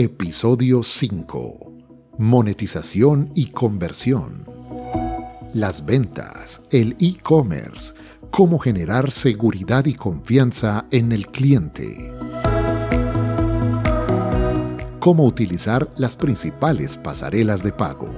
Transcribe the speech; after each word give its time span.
Episodio 0.00 0.84
5. 0.84 1.72
Monetización 2.18 3.32
y 3.34 3.46
conversión. 3.50 4.44
Las 5.52 5.84
ventas, 5.84 6.62
el 6.70 6.94
e-commerce, 7.00 7.94
cómo 8.30 8.60
generar 8.60 9.10
seguridad 9.10 9.86
y 9.86 9.94
confianza 9.94 10.86
en 10.92 11.10
el 11.10 11.26
cliente. 11.26 12.14
Cómo 15.00 15.24
utilizar 15.24 15.92
las 15.96 16.16
principales 16.16 16.96
pasarelas 16.96 17.64
de 17.64 17.72
pago. 17.72 18.08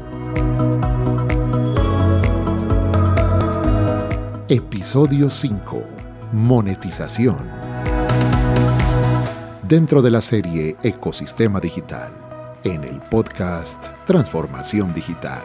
Episodio 4.50 5.30
5. 5.30 5.82
Monetización. 6.34 7.59
Dentro 9.70 10.02
de 10.02 10.10
la 10.10 10.20
serie 10.20 10.76
Ecosistema 10.82 11.60
Digital, 11.60 12.10
en 12.64 12.82
el 12.82 12.98
podcast 13.08 13.86
Transformación 14.04 14.92
Digital. 14.92 15.44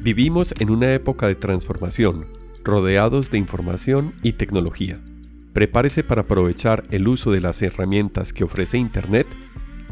Vivimos 0.00 0.54
en 0.58 0.70
una 0.70 0.94
época 0.94 1.28
de 1.28 1.34
transformación, 1.34 2.28
rodeados 2.64 3.30
de 3.30 3.36
información 3.36 4.14
y 4.22 4.32
tecnología. 4.32 4.98
Prepárese 5.52 6.02
para 6.02 6.22
aprovechar 6.22 6.84
el 6.90 7.08
uso 7.08 7.30
de 7.30 7.42
las 7.42 7.60
herramientas 7.60 8.32
que 8.32 8.44
ofrece 8.44 8.78
Internet, 8.78 9.26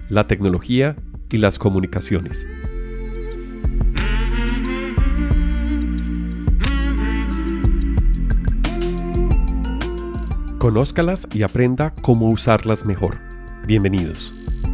la 0.09 0.27
tecnología 0.27 0.97
y 1.31 1.37
las 1.37 1.59
comunicaciones. 1.59 2.47
Conózcalas 10.65 11.29
y 11.35 11.43
aprenda 11.43 11.93
cómo 12.01 12.31
usarlas 12.31 12.87
mejor. 12.87 13.19
Bienvenidos. 13.67 14.65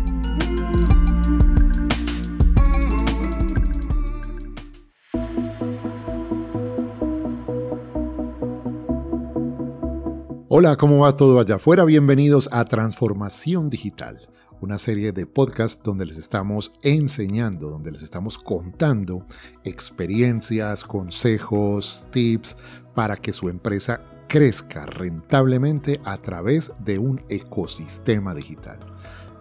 Hola, 10.46 10.76
¿cómo 10.76 11.00
va 11.00 11.16
todo 11.16 11.40
allá 11.40 11.56
afuera? 11.56 11.84
Bienvenidos 11.84 12.48
a 12.52 12.64
Transformación 12.66 13.68
Digital 13.68 14.28
una 14.60 14.78
serie 14.78 15.12
de 15.12 15.24
podcasts 15.26 15.82
donde 15.82 16.04
les 16.04 16.18
estamos 16.18 16.70
enseñando, 16.82 17.70
donde 17.70 17.90
les 17.90 18.02
estamos 18.02 18.38
contando 18.38 19.24
experiencias, 19.64 20.84
consejos, 20.84 22.06
tips 22.12 22.58
para 22.94 23.16
que 23.16 23.32
su 23.32 23.48
empresa 23.48 24.02
crezca 24.30 24.86
rentablemente 24.86 26.00
a 26.04 26.16
través 26.18 26.72
de 26.78 27.00
un 27.00 27.20
ecosistema 27.28 28.32
digital. 28.32 28.78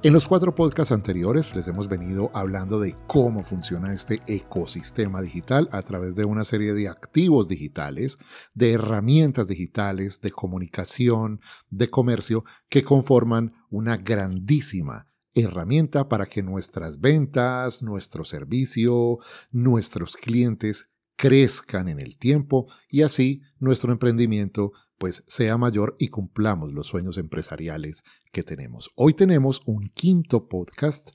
En 0.01 0.13
los 0.13 0.27
cuatro 0.27 0.55
podcasts 0.55 0.91
anteriores 0.91 1.55
les 1.55 1.67
hemos 1.67 1.87
venido 1.87 2.31
hablando 2.33 2.79
de 2.79 2.95
cómo 3.05 3.43
funciona 3.43 3.93
este 3.93 4.19
ecosistema 4.25 5.21
digital 5.21 5.69
a 5.71 5.83
través 5.83 6.15
de 6.15 6.25
una 6.25 6.43
serie 6.43 6.73
de 6.73 6.87
activos 6.87 7.47
digitales, 7.47 8.17
de 8.55 8.71
herramientas 8.71 9.47
digitales, 9.47 10.21
de 10.21 10.31
comunicación, 10.31 11.39
de 11.69 11.91
comercio, 11.91 12.43
que 12.67 12.83
conforman 12.83 13.53
una 13.69 13.95
grandísima 13.95 15.07
herramienta 15.35 16.09
para 16.09 16.25
que 16.25 16.41
nuestras 16.41 16.99
ventas, 16.99 17.83
nuestro 17.83 18.25
servicio, 18.25 19.19
nuestros 19.51 20.17
clientes 20.17 20.88
crezcan 21.19 21.89
en 21.89 21.99
el 21.99 22.17
tiempo 22.17 22.67
y 22.89 23.01
así 23.01 23.41
nuestro 23.59 23.91
emprendimiento 23.91 24.71
pues 24.97 25.25
sea 25.27 25.57
mayor 25.57 25.97
y 25.99 26.07
cumplamos 26.07 26.71
los 26.71 26.87
sueños 26.87 27.17
empresariales 27.17 28.05
que 28.31 28.41
tenemos. 28.41 28.89
Hoy 28.95 29.13
tenemos 29.13 29.61
un 29.65 29.89
quinto 29.89 30.47
podcast 30.47 31.09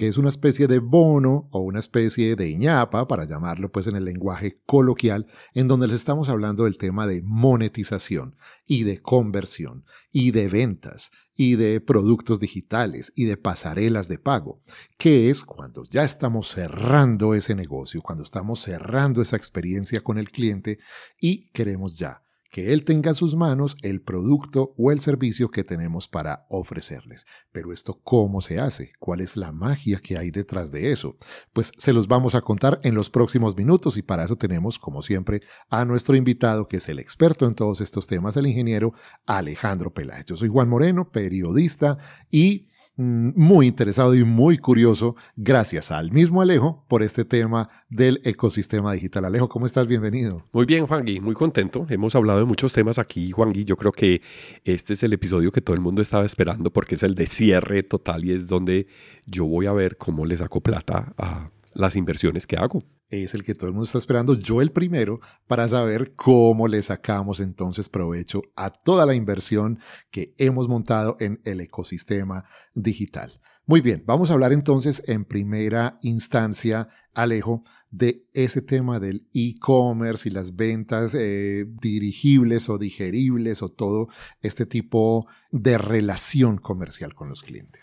que 0.00 0.08
es 0.08 0.16
una 0.16 0.30
especie 0.30 0.66
de 0.66 0.78
bono 0.78 1.50
o 1.52 1.60
una 1.60 1.78
especie 1.78 2.34
de 2.34 2.56
ñapa, 2.56 3.06
para 3.06 3.26
llamarlo 3.26 3.70
pues 3.70 3.86
en 3.86 3.96
el 3.96 4.06
lenguaje 4.06 4.58
coloquial, 4.64 5.26
en 5.52 5.68
donde 5.68 5.88
les 5.88 5.96
estamos 5.96 6.30
hablando 6.30 6.64
del 6.64 6.78
tema 6.78 7.06
de 7.06 7.20
monetización 7.20 8.34
y 8.64 8.84
de 8.84 9.02
conversión 9.02 9.84
y 10.10 10.30
de 10.30 10.48
ventas 10.48 11.10
y 11.34 11.56
de 11.56 11.82
productos 11.82 12.40
digitales 12.40 13.12
y 13.14 13.26
de 13.26 13.36
pasarelas 13.36 14.08
de 14.08 14.18
pago, 14.18 14.62
que 14.96 15.28
es 15.28 15.42
cuando 15.42 15.84
ya 15.84 16.02
estamos 16.02 16.48
cerrando 16.48 17.34
ese 17.34 17.54
negocio, 17.54 18.00
cuando 18.00 18.24
estamos 18.24 18.62
cerrando 18.62 19.20
esa 19.20 19.36
experiencia 19.36 20.00
con 20.00 20.16
el 20.16 20.30
cliente 20.30 20.78
y 21.20 21.50
queremos 21.50 21.98
ya 21.98 22.22
que 22.50 22.72
Él 22.72 22.84
tenga 22.84 23.10
en 23.10 23.14
sus 23.14 23.36
manos 23.36 23.76
el 23.82 24.02
producto 24.02 24.74
o 24.76 24.90
el 24.92 25.00
servicio 25.00 25.50
que 25.50 25.64
tenemos 25.64 26.08
para 26.08 26.46
ofrecerles. 26.50 27.24
Pero 27.52 27.72
esto, 27.72 28.00
¿cómo 28.02 28.40
se 28.40 28.58
hace? 28.58 28.90
¿Cuál 28.98 29.20
es 29.20 29.36
la 29.36 29.52
magia 29.52 30.00
que 30.02 30.18
hay 30.18 30.30
detrás 30.30 30.70
de 30.72 30.90
eso? 30.90 31.16
Pues 31.52 31.72
se 31.78 31.92
los 31.92 32.08
vamos 32.08 32.34
a 32.34 32.40
contar 32.40 32.80
en 32.82 32.94
los 32.94 33.08
próximos 33.08 33.56
minutos 33.56 33.96
y 33.96 34.02
para 34.02 34.24
eso 34.24 34.36
tenemos, 34.36 34.78
como 34.78 35.02
siempre, 35.02 35.42
a 35.68 35.84
nuestro 35.84 36.16
invitado, 36.16 36.66
que 36.66 36.78
es 36.78 36.88
el 36.88 36.98
experto 36.98 37.46
en 37.46 37.54
todos 37.54 37.80
estos 37.80 38.06
temas, 38.06 38.36
el 38.36 38.46
ingeniero 38.46 38.92
Alejandro 39.26 39.92
Peláez. 39.92 40.26
Yo 40.26 40.36
soy 40.36 40.48
Juan 40.48 40.68
Moreno, 40.68 41.10
periodista 41.10 41.98
y 42.30 42.69
muy 42.96 43.66
interesado 43.66 44.14
y 44.14 44.24
muy 44.24 44.58
curioso, 44.58 45.16
gracias 45.36 45.90
al 45.90 46.12
mismo 46.12 46.42
Alejo, 46.42 46.84
por 46.88 47.02
este 47.02 47.24
tema 47.24 47.68
del 47.88 48.20
ecosistema 48.24 48.92
digital. 48.92 49.24
Alejo, 49.24 49.48
¿cómo 49.48 49.66
estás? 49.66 49.86
Bienvenido. 49.86 50.46
Muy 50.52 50.66
bien, 50.66 50.86
Juan 50.86 51.04
Gui, 51.04 51.20
muy 51.20 51.34
contento. 51.34 51.86
Hemos 51.88 52.14
hablado 52.14 52.40
de 52.40 52.44
muchos 52.44 52.72
temas 52.72 52.98
aquí, 52.98 53.30
Juan 53.30 53.52
Gui. 53.52 53.64
Yo 53.64 53.76
creo 53.76 53.92
que 53.92 54.20
este 54.64 54.92
es 54.92 55.02
el 55.02 55.12
episodio 55.12 55.52
que 55.52 55.60
todo 55.60 55.74
el 55.74 55.80
mundo 55.82 56.02
estaba 56.02 56.24
esperando 56.24 56.72
porque 56.72 56.96
es 56.96 57.02
el 57.02 57.14
de 57.14 57.26
cierre 57.26 57.82
total 57.82 58.24
y 58.24 58.32
es 58.32 58.48
donde 58.48 58.86
yo 59.26 59.46
voy 59.46 59.66
a 59.66 59.72
ver 59.72 59.96
cómo 59.96 60.26
le 60.26 60.36
saco 60.36 60.60
plata 60.60 61.14
a 61.16 61.50
las 61.72 61.96
inversiones 61.96 62.46
que 62.46 62.56
hago 62.56 62.82
es 63.08 63.34
el 63.34 63.42
que 63.42 63.54
todo 63.54 63.66
el 63.66 63.72
mundo 63.72 63.86
está 63.86 63.98
esperando, 63.98 64.34
yo 64.34 64.62
el 64.62 64.70
primero, 64.70 65.20
para 65.46 65.66
saber 65.66 66.14
cómo 66.14 66.68
le 66.68 66.82
sacamos 66.82 67.40
entonces 67.40 67.88
provecho 67.88 68.42
a 68.54 68.70
toda 68.70 69.04
la 69.04 69.14
inversión 69.14 69.80
que 70.10 70.34
hemos 70.38 70.68
montado 70.68 71.16
en 71.18 71.40
el 71.44 71.60
ecosistema 71.60 72.44
digital. 72.74 73.40
Muy 73.66 73.80
bien, 73.80 74.04
vamos 74.06 74.30
a 74.30 74.34
hablar 74.34 74.52
entonces 74.52 75.02
en 75.06 75.24
primera 75.24 75.98
instancia, 76.02 76.88
Alejo, 77.14 77.62
de 77.90 78.28
ese 78.32 78.62
tema 78.62 79.00
del 79.00 79.26
e-commerce 79.34 80.28
y 80.28 80.32
las 80.32 80.54
ventas 80.54 81.14
eh, 81.14 81.66
dirigibles 81.80 82.68
o 82.68 82.78
digeribles 82.78 83.62
o 83.62 83.68
todo 83.68 84.08
este 84.40 84.66
tipo 84.66 85.26
de 85.50 85.78
relación 85.78 86.58
comercial 86.58 87.14
con 87.14 87.28
los 87.28 87.42
clientes. 87.42 87.82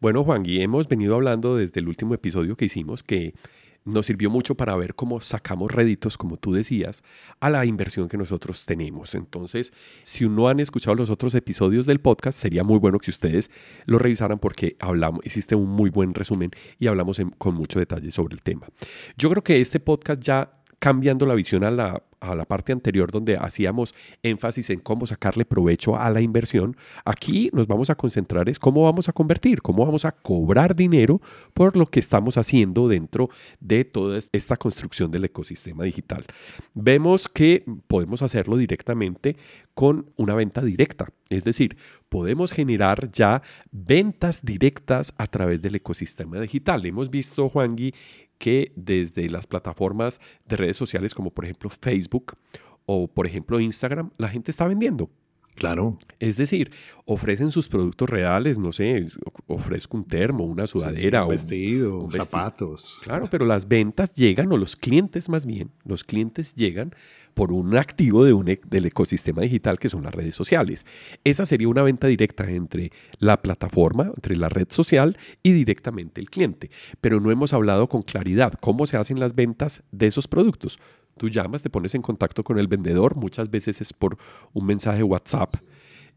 Bueno, 0.00 0.22
Juan, 0.22 0.44
y 0.46 0.60
hemos 0.60 0.86
venido 0.86 1.16
hablando 1.16 1.56
desde 1.56 1.80
el 1.80 1.88
último 1.88 2.14
episodio 2.14 2.56
que 2.56 2.66
hicimos 2.66 3.02
que 3.02 3.34
nos 3.84 4.06
sirvió 4.06 4.30
mucho 4.30 4.54
para 4.54 4.76
ver 4.76 4.94
cómo 4.94 5.20
sacamos 5.20 5.72
réditos, 5.72 6.16
como 6.16 6.36
tú 6.36 6.52
decías, 6.52 7.02
a 7.40 7.50
la 7.50 7.64
inversión 7.64 8.08
que 8.08 8.16
nosotros 8.16 8.64
tenemos. 8.64 9.14
Entonces, 9.16 9.72
si 10.04 10.28
no 10.28 10.48
han 10.48 10.60
escuchado 10.60 10.94
los 10.94 11.10
otros 11.10 11.34
episodios 11.34 11.86
del 11.86 11.98
podcast, 11.98 12.38
sería 12.38 12.62
muy 12.62 12.78
bueno 12.78 12.98
que 12.98 13.10
ustedes 13.10 13.50
lo 13.86 13.98
revisaran 13.98 14.38
porque 14.38 14.76
hablamos, 14.78 15.24
hiciste 15.24 15.56
un 15.56 15.68
muy 15.68 15.90
buen 15.90 16.14
resumen 16.14 16.50
y 16.78 16.86
hablamos 16.86 17.20
con 17.38 17.54
mucho 17.54 17.78
detalle 17.80 18.10
sobre 18.12 18.34
el 18.34 18.42
tema. 18.42 18.68
Yo 19.16 19.30
creo 19.30 19.42
que 19.42 19.60
este 19.60 19.80
podcast 19.80 20.20
ya 20.20 20.57
cambiando 20.78 21.26
la 21.26 21.34
visión 21.34 21.64
a 21.64 21.70
la, 21.70 22.02
a 22.20 22.34
la 22.34 22.44
parte 22.44 22.72
anterior 22.72 23.10
donde 23.10 23.36
hacíamos 23.36 23.94
énfasis 24.22 24.70
en 24.70 24.80
cómo 24.80 25.06
sacarle 25.06 25.44
provecho 25.44 25.96
a 25.96 26.10
la 26.10 26.20
inversión, 26.20 26.76
aquí 27.04 27.50
nos 27.52 27.66
vamos 27.66 27.90
a 27.90 27.94
concentrar 27.94 28.48
es 28.48 28.58
cómo 28.58 28.84
vamos 28.84 29.08
a 29.08 29.12
convertir, 29.12 29.62
cómo 29.62 29.84
vamos 29.84 30.04
a 30.04 30.12
cobrar 30.12 30.76
dinero 30.76 31.20
por 31.54 31.76
lo 31.76 31.86
que 31.86 32.00
estamos 32.00 32.36
haciendo 32.36 32.88
dentro 32.88 33.28
de 33.60 33.84
toda 33.84 34.20
esta 34.32 34.56
construcción 34.56 35.10
del 35.10 35.24
ecosistema 35.24 35.84
digital. 35.84 36.24
Vemos 36.74 37.28
que 37.28 37.64
podemos 37.86 38.22
hacerlo 38.22 38.56
directamente 38.56 39.36
con 39.74 40.10
una 40.16 40.34
venta 40.34 40.60
directa, 40.60 41.08
es 41.30 41.44
decir, 41.44 41.76
podemos 42.08 42.52
generar 42.52 43.10
ya 43.12 43.42
ventas 43.70 44.44
directas 44.44 45.12
a 45.18 45.26
través 45.26 45.62
del 45.62 45.76
ecosistema 45.76 46.40
digital. 46.40 46.84
Hemos 46.86 47.10
visto, 47.10 47.48
Juangui, 47.48 47.94
que 48.38 48.72
desde 48.76 49.28
las 49.28 49.46
plataformas 49.46 50.20
de 50.46 50.56
redes 50.56 50.76
sociales 50.76 51.14
como 51.14 51.30
por 51.30 51.44
ejemplo 51.44 51.70
Facebook 51.70 52.36
o 52.86 53.06
por 53.08 53.26
ejemplo 53.26 53.60
Instagram, 53.60 54.10
la 54.16 54.28
gente 54.28 54.50
está 54.50 54.66
vendiendo. 54.66 55.10
Claro. 55.58 55.98
Es 56.20 56.36
decir, 56.36 56.70
ofrecen 57.04 57.50
sus 57.50 57.68
productos 57.68 58.08
reales, 58.08 58.58
no 58.58 58.72
sé, 58.72 59.06
ofrezco 59.48 59.96
un 59.96 60.04
termo, 60.04 60.44
una 60.44 60.68
sudadera, 60.68 61.24
un 61.24 61.30
vestido, 61.30 62.08
zapatos. 62.12 63.00
Claro, 63.02 63.28
pero 63.28 63.44
las 63.44 63.66
ventas 63.66 64.12
llegan, 64.14 64.52
o 64.52 64.56
los 64.56 64.76
clientes 64.76 65.28
más 65.28 65.46
bien, 65.46 65.72
los 65.84 66.04
clientes 66.04 66.54
llegan 66.54 66.92
por 67.34 67.52
un 67.52 67.76
activo 67.76 68.24
de 68.24 68.32
un, 68.32 68.48
e, 68.48 68.60
del 68.68 68.86
ecosistema 68.86 69.42
digital 69.42 69.78
que 69.78 69.88
son 69.88 70.02
las 70.02 70.14
redes 70.14 70.34
sociales. 70.34 70.84
Esa 71.22 71.46
sería 71.46 71.68
una 71.68 71.82
venta 71.82 72.08
directa 72.08 72.50
entre 72.50 72.90
la 73.18 73.42
plataforma, 73.42 74.10
entre 74.14 74.36
la 74.36 74.48
red 74.48 74.66
social 74.70 75.16
y 75.42 75.52
directamente 75.52 76.20
el 76.20 76.30
cliente. 76.30 76.70
Pero 77.00 77.20
no 77.20 77.30
hemos 77.30 77.52
hablado 77.52 77.88
con 77.88 78.02
claridad 78.02 78.54
cómo 78.60 78.86
se 78.88 78.96
hacen 78.96 79.20
las 79.20 79.36
ventas 79.36 79.84
de 79.92 80.08
esos 80.08 80.26
productos. 80.26 80.80
Tú 81.18 81.28
llamas, 81.28 81.62
te 81.62 81.70
pones 81.70 81.94
en 81.94 82.02
contacto 82.02 82.42
con 82.42 82.58
el 82.58 82.68
vendedor, 82.68 83.16
muchas 83.16 83.50
veces 83.50 83.80
es 83.80 83.92
por 83.92 84.16
un 84.52 84.64
mensaje 84.64 85.02
WhatsApp 85.02 85.56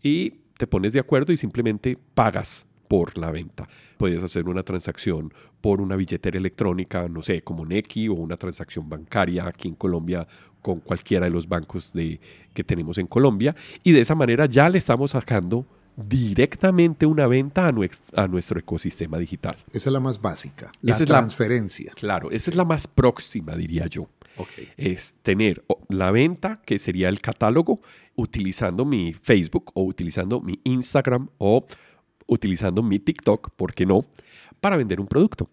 y 0.01 0.42
te 0.57 0.68
pones 0.68 0.94
de 0.94 1.00
acuerdo 1.00 1.33
y 1.33 1.38
simplemente 1.38 1.98
pagas 2.13 2.65
por 2.88 3.18
la 3.18 3.31
venta. 3.31 3.68
Puedes 3.98 4.21
hacer 4.24 4.48
una 4.48 4.63
transacción 4.63 5.33
por 5.62 5.80
una 5.80 5.95
billetera 5.95 6.38
electrónica, 6.38 7.07
no 7.07 7.21
sé, 7.21 7.42
como 7.42 7.65
Nequi 7.65 8.09
o 8.09 8.13
una 8.13 8.36
transacción 8.36 8.89
bancaria 8.89 9.48
aquí 9.48 9.69
en 9.69 9.75
Colombia 9.75 10.27
con 10.62 10.80
cualquiera 10.80 11.25
de 11.25 11.31
los 11.31 11.48
bancos 11.48 11.94
de, 11.94 12.19
que 12.53 12.63
tenemos 12.63 12.98
en 12.98 13.07
Colombia 13.07 13.56
y 13.83 13.94
de 13.94 14.01
esa 14.01 14.13
manera 14.13 14.45
ya 14.45 14.69
le 14.69 14.77
estamos 14.77 15.12
sacando 15.12 15.65
directamente 15.95 17.06
una 17.06 17.27
venta 17.27 17.68
a, 17.68 18.27
nuestro 18.27 18.59
ecosistema 18.59 19.18
digital. 19.18 19.57
Esa 19.74 19.89
es 19.89 19.94
la 19.94 20.00
más 20.00 20.21
básica, 20.21 20.71
la 20.81 20.98
transferencia. 20.98 21.94
claro, 21.95 22.31
esa 22.31 22.51
es 22.51 22.57
la 22.57 22.65
más 22.65 22.88
próxima, 22.88 23.56
diría 23.56 23.88
yo. 23.88 24.07
Es 24.77 25.15
tener 25.21 25.63
la 25.89 26.11
venta, 26.11 26.61
que 26.65 26.79
sería 26.79 27.09
el 27.09 27.21
catálogo, 27.21 27.81
utilizando 28.15 28.85
mi 28.85 29.13
Facebook 29.13 29.71
o 29.73 29.83
utilizando 29.83 30.41
mi 30.41 30.59
Instagram 30.63 31.29
o 31.37 31.65
utilizando 32.27 32.81
mi 32.81 32.99
TikTok, 32.99 33.51
¿por 33.55 33.73
qué 33.73 33.85
no? 33.85 34.05
Para 34.59 34.77
vender 34.77 34.99
un 34.99 35.07
producto. 35.07 35.49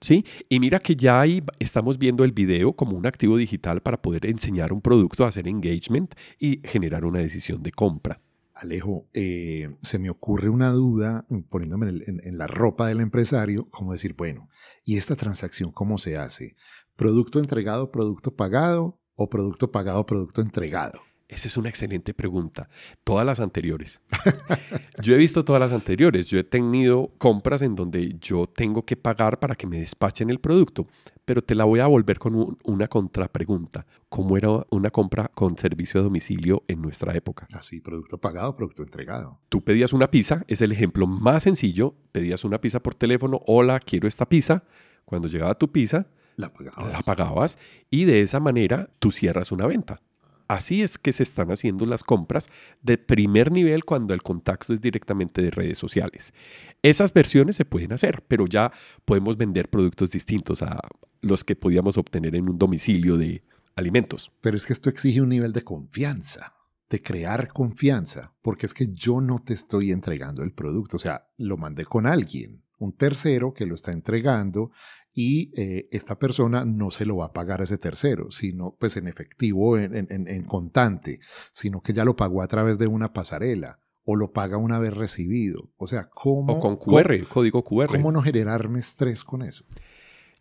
¿Sí? 0.00 0.24
Y 0.48 0.58
mira 0.58 0.80
que 0.80 0.96
ya 0.96 1.20
ahí 1.20 1.44
estamos 1.60 1.96
viendo 1.96 2.24
el 2.24 2.32
video 2.32 2.72
como 2.72 2.96
un 2.96 3.06
activo 3.06 3.36
digital 3.36 3.82
para 3.82 4.02
poder 4.02 4.26
enseñar 4.26 4.72
un 4.72 4.80
producto, 4.80 5.24
hacer 5.24 5.46
engagement 5.46 6.12
y 6.40 6.60
generar 6.64 7.04
una 7.04 7.20
decisión 7.20 7.62
de 7.62 7.70
compra. 7.70 8.18
Alejo, 8.62 9.08
eh, 9.12 9.74
se 9.82 9.98
me 9.98 10.10
ocurre 10.10 10.48
una 10.48 10.70
duda 10.70 11.26
poniéndome 11.48 11.88
en, 11.88 12.38
la 12.38 12.46
ropa 12.46 12.86
del 12.86 13.00
empresario, 13.00 13.68
como 13.70 13.92
decir, 13.92 14.14
bueno, 14.14 14.48
¿y 14.84 14.98
esta 14.98 15.16
transacción 15.16 15.72
cómo 15.72 15.98
se 15.98 16.16
hace? 16.16 16.54
¿Producto 17.02 17.40
entregado, 17.40 17.90
producto 17.90 18.30
pagado 18.30 18.96
o 19.16 19.28
producto 19.28 19.72
pagado, 19.72 20.06
producto 20.06 20.40
entregado? 20.40 21.00
Esa 21.26 21.48
es 21.48 21.56
una 21.56 21.68
excelente 21.68 22.14
pregunta. 22.14 22.68
Todas 23.02 23.26
las 23.26 23.40
anteriores. 23.40 24.00
yo 25.02 25.12
he 25.12 25.16
visto 25.16 25.44
todas 25.44 25.58
las 25.58 25.72
anteriores. 25.72 26.26
Yo 26.26 26.38
he 26.38 26.44
tenido 26.44 27.10
compras 27.18 27.62
en 27.62 27.74
donde 27.74 28.16
yo 28.20 28.46
tengo 28.46 28.84
que 28.84 28.94
pagar 28.94 29.40
para 29.40 29.56
que 29.56 29.66
me 29.66 29.80
despachen 29.80 30.30
el 30.30 30.38
producto. 30.38 30.86
Pero 31.24 31.42
te 31.42 31.56
la 31.56 31.64
voy 31.64 31.80
a 31.80 31.88
volver 31.88 32.20
con 32.20 32.56
una 32.62 32.86
contrapregunta. 32.86 33.84
¿Cómo 34.08 34.36
era 34.36 34.64
una 34.70 34.92
compra 34.92 35.26
con 35.26 35.58
servicio 35.58 35.98
de 35.98 36.04
domicilio 36.04 36.62
en 36.68 36.80
nuestra 36.80 37.16
época? 37.16 37.48
Así, 37.52 37.80
producto 37.80 38.18
pagado, 38.18 38.54
producto 38.54 38.84
entregado. 38.84 39.40
Tú 39.48 39.64
pedías 39.64 39.92
una 39.92 40.08
pizza, 40.08 40.44
es 40.46 40.60
el 40.60 40.70
ejemplo 40.70 41.08
más 41.08 41.42
sencillo. 41.42 41.96
Pedías 42.12 42.44
una 42.44 42.60
pizza 42.60 42.80
por 42.80 42.94
teléfono, 42.94 43.40
hola, 43.48 43.80
quiero 43.80 44.06
esta 44.06 44.28
pizza. 44.28 44.62
Cuando 45.04 45.26
llegaba 45.26 45.58
tu 45.58 45.72
pizza, 45.72 46.06
la 46.36 46.52
pagabas. 46.52 46.92
La 46.92 47.00
pagabas 47.00 47.58
y 47.90 48.04
de 48.04 48.22
esa 48.22 48.40
manera 48.40 48.90
tú 48.98 49.10
cierras 49.10 49.52
una 49.52 49.66
venta. 49.66 50.00
Así 50.48 50.82
es 50.82 50.98
que 50.98 51.14
se 51.14 51.22
están 51.22 51.50
haciendo 51.50 51.86
las 51.86 52.04
compras 52.04 52.48
de 52.82 52.98
primer 52.98 53.50
nivel 53.50 53.84
cuando 53.84 54.12
el 54.12 54.22
contacto 54.22 54.74
es 54.74 54.82
directamente 54.82 55.40
de 55.40 55.50
redes 55.50 55.78
sociales. 55.78 56.34
Esas 56.82 57.14
versiones 57.14 57.56
se 57.56 57.64
pueden 57.64 57.92
hacer, 57.92 58.22
pero 58.28 58.46
ya 58.46 58.70
podemos 59.06 59.38
vender 59.38 59.70
productos 59.70 60.10
distintos 60.10 60.60
a 60.60 60.78
los 61.22 61.42
que 61.42 61.56
podíamos 61.56 61.96
obtener 61.96 62.34
en 62.36 62.50
un 62.50 62.58
domicilio 62.58 63.16
de 63.16 63.42
alimentos. 63.76 64.30
Pero 64.42 64.56
es 64.56 64.66
que 64.66 64.74
esto 64.74 64.90
exige 64.90 65.22
un 65.22 65.30
nivel 65.30 65.52
de 65.52 65.62
confianza, 65.62 66.54
de 66.90 67.00
crear 67.00 67.48
confianza, 67.48 68.34
porque 68.42 68.66
es 68.66 68.74
que 68.74 68.88
yo 68.92 69.22
no 69.22 69.38
te 69.38 69.54
estoy 69.54 69.90
entregando 69.90 70.42
el 70.42 70.52
producto, 70.52 70.98
o 70.98 71.00
sea, 71.00 71.28
lo 71.38 71.56
mandé 71.56 71.86
con 71.86 72.06
alguien, 72.06 72.62
un 72.78 72.92
tercero 72.92 73.54
que 73.54 73.64
lo 73.64 73.74
está 73.74 73.92
entregando 73.92 74.70
y 75.14 75.52
eh, 75.60 75.88
esta 75.90 76.18
persona 76.18 76.64
no 76.64 76.90
se 76.90 77.04
lo 77.04 77.16
va 77.18 77.26
a 77.26 77.32
pagar 77.32 77.60
a 77.60 77.64
ese 77.64 77.78
tercero, 77.78 78.30
sino 78.30 78.76
pues 78.78 78.96
en 78.96 79.08
efectivo, 79.08 79.76
en, 79.76 80.06
en, 80.08 80.44
contante, 80.44 81.20
sino 81.52 81.82
que 81.82 81.92
ya 81.92 82.04
lo 82.04 82.16
pagó 82.16 82.42
a 82.42 82.48
través 82.48 82.78
de 82.78 82.86
una 82.86 83.12
pasarela 83.12 83.78
o 84.04 84.16
lo 84.16 84.32
paga 84.32 84.56
una 84.56 84.78
vez 84.78 84.94
recibido. 84.94 85.70
O 85.76 85.86
sea, 85.86 86.08
¿cómo... 86.08 86.54
O 86.54 86.60
con 86.60 86.76
QR, 86.76 87.26
código 87.28 87.62
QR. 87.62 87.88
¿Cómo 87.88 88.10
no 88.10 88.22
generarme 88.22 88.80
estrés 88.80 89.22
con 89.22 89.42
eso? 89.42 89.64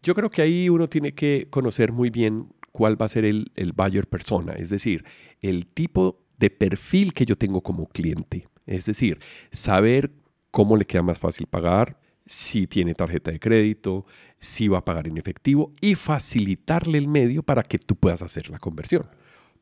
Yo 0.01 0.15
creo 0.15 0.29
que 0.29 0.41
ahí 0.41 0.69
uno 0.69 0.87
tiene 0.87 1.13
que 1.13 1.47
conocer 1.49 1.91
muy 1.91 2.09
bien 2.09 2.47
cuál 2.71 2.99
va 2.99 3.05
a 3.05 3.09
ser 3.09 3.25
el, 3.25 3.51
el 3.55 3.73
buyer 3.73 4.07
persona, 4.07 4.53
es 4.53 4.69
decir, 4.69 5.03
el 5.41 5.67
tipo 5.67 6.25
de 6.39 6.49
perfil 6.49 7.13
que 7.13 7.25
yo 7.25 7.37
tengo 7.37 7.61
como 7.61 7.87
cliente. 7.87 8.47
Es 8.65 8.85
decir, 8.85 9.19
saber 9.51 10.11
cómo 10.49 10.77
le 10.77 10.85
queda 10.85 11.03
más 11.03 11.19
fácil 11.19 11.45
pagar, 11.45 12.00
si 12.31 12.65
tiene 12.65 12.95
tarjeta 12.95 13.29
de 13.29 13.41
crédito, 13.41 14.05
si 14.39 14.69
va 14.69 14.77
a 14.77 14.85
pagar 14.85 15.05
en 15.05 15.17
efectivo 15.17 15.73
y 15.81 15.95
facilitarle 15.95 16.97
el 16.97 17.09
medio 17.09 17.43
para 17.43 17.61
que 17.61 17.77
tú 17.77 17.97
puedas 17.97 18.21
hacer 18.21 18.49
la 18.49 18.57
conversión. 18.57 19.05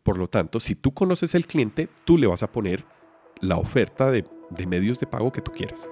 Por 0.04 0.20
lo 0.20 0.28
tanto, 0.28 0.60
si 0.60 0.76
tú 0.76 0.94
conoces 0.94 1.34
el 1.34 1.48
cliente, 1.48 1.90
tú 2.06 2.16
le 2.16 2.28
vas 2.28 2.44
a 2.44 2.52
poner 2.52 2.86
la 3.42 3.58
oferta 3.58 4.12
de, 4.12 4.24
de 4.52 4.68
medios 4.68 5.00
de 5.00 5.08
pago 5.08 5.32
que 5.32 5.42
tú 5.42 5.52
quieras. 5.52 5.90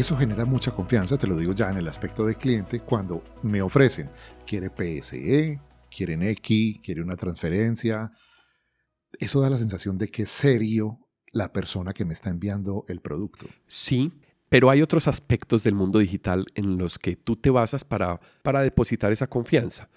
Eso 0.00 0.16
genera 0.16 0.44
mucha 0.44 0.70
confianza, 0.70 1.18
te 1.18 1.26
lo 1.26 1.36
digo 1.36 1.52
ya 1.52 1.68
en 1.68 1.76
el 1.76 1.88
aspecto 1.88 2.24
de 2.24 2.34
cliente, 2.34 2.80
cuando 2.80 3.22
me 3.42 3.60
ofrecen, 3.60 4.10
quiere 4.46 4.70
PSE, 4.70 5.60
quieren 5.94 6.22
X, 6.22 6.80
quiere 6.82 7.02
una 7.02 7.16
transferencia. 7.16 8.10
Eso 9.18 9.40
da 9.40 9.50
la 9.50 9.58
sensación 9.58 9.98
de 9.98 10.08
que 10.08 10.22
es 10.22 10.30
serio 10.30 10.98
la 11.32 11.52
persona 11.52 11.92
que 11.92 12.04
me 12.04 12.14
está 12.14 12.30
enviando 12.30 12.84
el 12.88 13.00
producto. 13.00 13.46
Sí, 13.66 14.12
pero 14.48 14.70
hay 14.70 14.82
otros 14.82 15.06
aspectos 15.06 15.64
del 15.64 15.74
mundo 15.74 15.98
digital 15.98 16.46
en 16.54 16.78
los 16.78 16.98
que 16.98 17.16
tú 17.16 17.36
te 17.36 17.50
basas 17.50 17.84
para, 17.84 18.20
para 18.42 18.62
depositar 18.62 19.12
esa 19.12 19.28
confianza. 19.28 19.90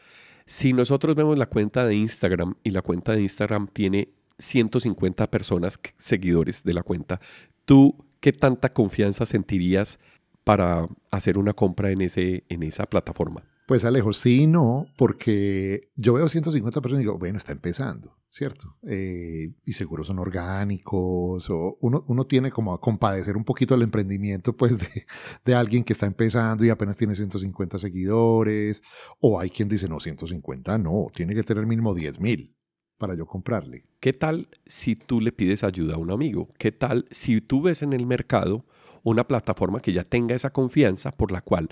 Si 0.45 0.73
nosotros 0.73 1.15
vemos 1.15 1.37
la 1.37 1.47
cuenta 1.47 1.85
de 1.87 1.95
Instagram 1.95 2.55
y 2.63 2.71
la 2.71 2.81
cuenta 2.81 3.13
de 3.13 3.21
Instagram 3.21 3.67
tiene 3.67 4.13
150 4.37 5.31
personas, 5.31 5.79
seguidores 5.97 6.63
de 6.63 6.73
la 6.73 6.83
cuenta, 6.83 7.21
tú 7.65 8.05
¿qué 8.23 8.31
tanta 8.31 8.71
confianza 8.71 9.25
sentirías 9.25 9.99
para 10.45 10.87
hacer 11.11 11.37
una 11.37 11.51
compra 11.51 11.91
en, 11.91 11.99
ese, 11.99 12.45
en 12.47 12.63
esa 12.63 12.85
plataforma? 12.85 13.43
Pues 13.67 13.83
Alejo, 13.83 14.13
sí 14.13 14.43
y 14.43 14.47
no, 14.47 14.85
porque 14.97 15.89
yo 15.97 16.13
veo 16.13 16.29
150 16.29 16.79
personas 16.79 17.01
y 17.01 17.05
digo, 17.05 17.17
bueno, 17.17 17.37
está 17.37 17.51
empezando, 17.51 18.15
¿cierto? 18.29 18.77
Eh, 18.87 19.51
y 19.65 19.73
seguro 19.73 20.05
son 20.05 20.19
orgánicos, 20.19 21.49
o 21.49 21.77
uno, 21.81 22.05
uno, 22.07 22.23
tiene 22.23 22.49
como 22.49 22.73
a 22.73 22.79
compadecer 22.79 23.35
un 23.35 23.43
poquito 23.43 23.75
el 23.75 23.81
emprendimiento, 23.81 24.55
pues, 24.55 24.79
de, 24.79 25.05
de, 25.43 25.55
alguien 25.55 25.83
que 25.83 25.91
está 25.91 26.05
empezando 26.05 26.63
y 26.63 26.69
apenas 26.69 26.95
tiene 26.95 27.15
150 27.15 27.77
seguidores, 27.77 28.83
o 29.19 29.37
hay 29.37 29.49
quien 29.49 29.67
dice, 29.67 29.89
no, 29.89 29.99
150 29.99 30.77
no, 30.77 31.07
tiene 31.13 31.35
que 31.35 31.43
tener 31.43 31.65
mínimo 31.65 31.93
10 31.93 32.21
mil 32.21 32.55
para 33.03 33.15
yo 33.15 33.25
comprarle. 33.25 33.83
¿Qué 33.99 34.13
tal 34.13 34.47
si 34.65 34.95
tú 34.95 35.19
le 35.19 35.33
pides 35.33 35.65
ayuda 35.65 35.95
a 35.95 35.97
un 35.97 36.09
amigo? 36.09 36.47
¿Qué 36.57 36.71
tal 36.71 37.05
si 37.11 37.41
tú 37.41 37.61
ves 37.61 37.81
en 37.81 37.91
el 37.91 38.05
mercado 38.05 38.63
una 39.03 39.27
plataforma 39.27 39.81
que 39.81 39.91
ya 39.91 40.05
tenga 40.05 40.35
esa 40.35 40.53
confianza 40.53 41.11
por 41.11 41.29
la 41.29 41.41
cual 41.41 41.67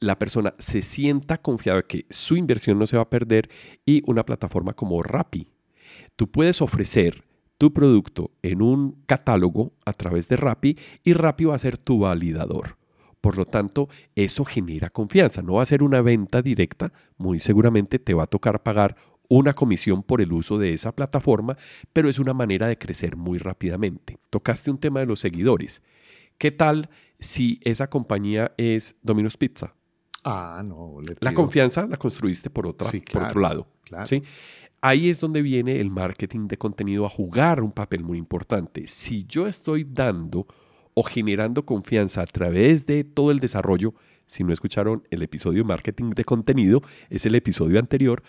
la 0.00 0.18
persona 0.18 0.54
se 0.58 0.82
sienta 0.82 1.40
confiada 1.40 1.82
que 1.82 2.04
su 2.10 2.34
inversión 2.34 2.80
no 2.80 2.88
se 2.88 2.96
va 2.96 3.04
a 3.04 3.10
perder 3.10 3.48
y 3.86 4.02
una 4.10 4.24
plataforma 4.24 4.72
como 4.72 5.04
Rappi? 5.04 5.46
Tú 6.16 6.28
puedes 6.32 6.60
ofrecer 6.60 7.22
tu 7.58 7.72
producto 7.72 8.32
en 8.42 8.60
un 8.60 9.04
catálogo 9.06 9.72
a 9.86 9.92
través 9.92 10.26
de 10.26 10.36
Rappi 10.36 10.76
y 11.04 11.12
Rappi 11.12 11.44
va 11.44 11.54
a 11.54 11.60
ser 11.60 11.78
tu 11.78 12.00
validador. 12.00 12.76
Por 13.20 13.36
lo 13.36 13.44
tanto, 13.44 13.88
eso 14.16 14.44
genera 14.44 14.90
confianza. 14.90 15.42
No 15.42 15.52
va 15.52 15.62
a 15.62 15.66
ser 15.66 15.84
una 15.84 16.02
venta 16.02 16.42
directa, 16.42 16.92
muy 17.18 17.38
seguramente 17.38 18.00
te 18.00 18.14
va 18.14 18.24
a 18.24 18.26
tocar 18.26 18.64
pagar 18.64 18.96
una 19.28 19.54
comisión 19.54 20.02
por 20.02 20.20
el 20.20 20.32
uso 20.32 20.58
de 20.58 20.74
esa 20.74 20.94
plataforma, 20.94 21.56
pero 21.92 22.08
es 22.08 22.18
una 22.18 22.34
manera 22.34 22.66
de 22.66 22.78
crecer 22.78 23.16
muy 23.16 23.38
rápidamente. 23.38 24.18
Tocaste 24.30 24.70
un 24.70 24.78
tema 24.78 25.00
de 25.00 25.06
los 25.06 25.20
seguidores. 25.20 25.82
¿Qué 26.38 26.50
tal 26.50 26.90
si 27.18 27.60
esa 27.64 27.88
compañía 27.88 28.52
es 28.56 28.96
Domino's 29.02 29.36
Pizza? 29.36 29.74
Ah, 30.24 30.62
no. 30.64 30.98
La 31.20 31.34
confianza 31.34 31.86
la 31.86 31.96
construiste 31.96 32.50
por, 32.50 32.66
otra, 32.66 32.90
por 33.12 33.22
otro 33.24 33.40
lado. 33.40 33.66
¿sí? 34.04 34.22
Ahí 34.80 35.08
es 35.08 35.20
donde 35.20 35.42
viene 35.42 35.80
el 35.80 35.90
marketing 35.90 36.48
de 36.48 36.58
contenido 36.58 37.06
a 37.06 37.08
jugar 37.08 37.62
un 37.62 37.72
papel 37.72 38.02
muy 38.02 38.18
importante. 38.18 38.86
Si 38.86 39.24
yo 39.26 39.46
estoy 39.46 39.84
dando 39.84 40.46
o 40.94 41.02
generando 41.02 41.64
confianza 41.64 42.22
a 42.22 42.26
través 42.26 42.86
de 42.86 43.04
todo 43.04 43.30
el 43.30 43.40
desarrollo, 43.40 43.94
si 44.26 44.44
no 44.44 44.52
escucharon 44.52 45.06
el 45.10 45.22
episodio 45.22 45.62
de 45.62 45.68
marketing 45.68 46.10
de 46.10 46.24
contenido, 46.24 46.82
es 47.10 47.26
el 47.26 47.34
episodio 47.34 47.78
anterior, 47.78 48.22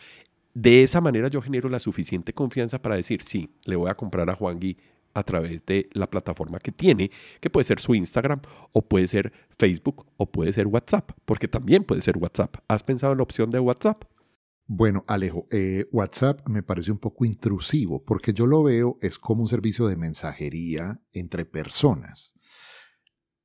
de 0.54 0.84
esa 0.84 1.02
manera 1.02 1.28
yo 1.30 1.42
genero 1.42 1.70
la 1.70 1.80
suficiente 1.80 2.34
confianza 2.34 2.82
para 2.82 2.96
decir, 2.96 3.24
sí, 3.24 3.50
le 3.66 3.76
voy 3.76 3.90
a 3.90 3.96
comprar 3.96 4.30
a 4.30 4.36
Juan 4.36 4.60
Gui 4.60 4.78
a 5.14 5.24
través 5.24 5.66
de 5.66 5.90
la 5.94 6.10
plataforma 6.10 6.60
que 6.60 6.72
tiene, 6.72 7.12
que 7.40 7.50
puede 7.50 7.64
ser 7.64 7.80
su 7.80 7.96
Instagram 7.96 8.42
o 8.72 8.82
puede 8.82 9.08
ser 9.08 9.32
Facebook 9.50 10.06
o 10.18 10.32
puede 10.32 10.54
ser 10.54 10.68
WhatsApp, 10.68 11.12
porque 11.26 11.48
también 11.48 11.84
puede 11.84 12.02
ser 12.02 12.18
WhatsApp. 12.18 12.58
¿Has 12.68 12.84
pensado 12.84 13.14
en 13.14 13.18
la 13.18 13.24
opción 13.24 13.50
de 13.52 13.60
WhatsApp? 13.60 14.04
Bueno, 14.66 15.04
Alejo, 15.08 15.48
eh, 15.52 15.88
WhatsApp 15.92 16.48
me 16.48 16.64
parece 16.64 16.92
un 16.92 16.98
poco 16.98 17.26
intrusivo 17.26 18.04
porque 18.04 18.34
yo 18.34 18.48
lo 18.48 18.64
veo 18.64 18.98
es 19.02 19.20
como 19.20 19.42
un 19.42 19.50
servicio 19.50 19.88
de 19.88 19.98
mensajería 19.98 21.02
entre 21.12 21.46
personas. 21.46 22.36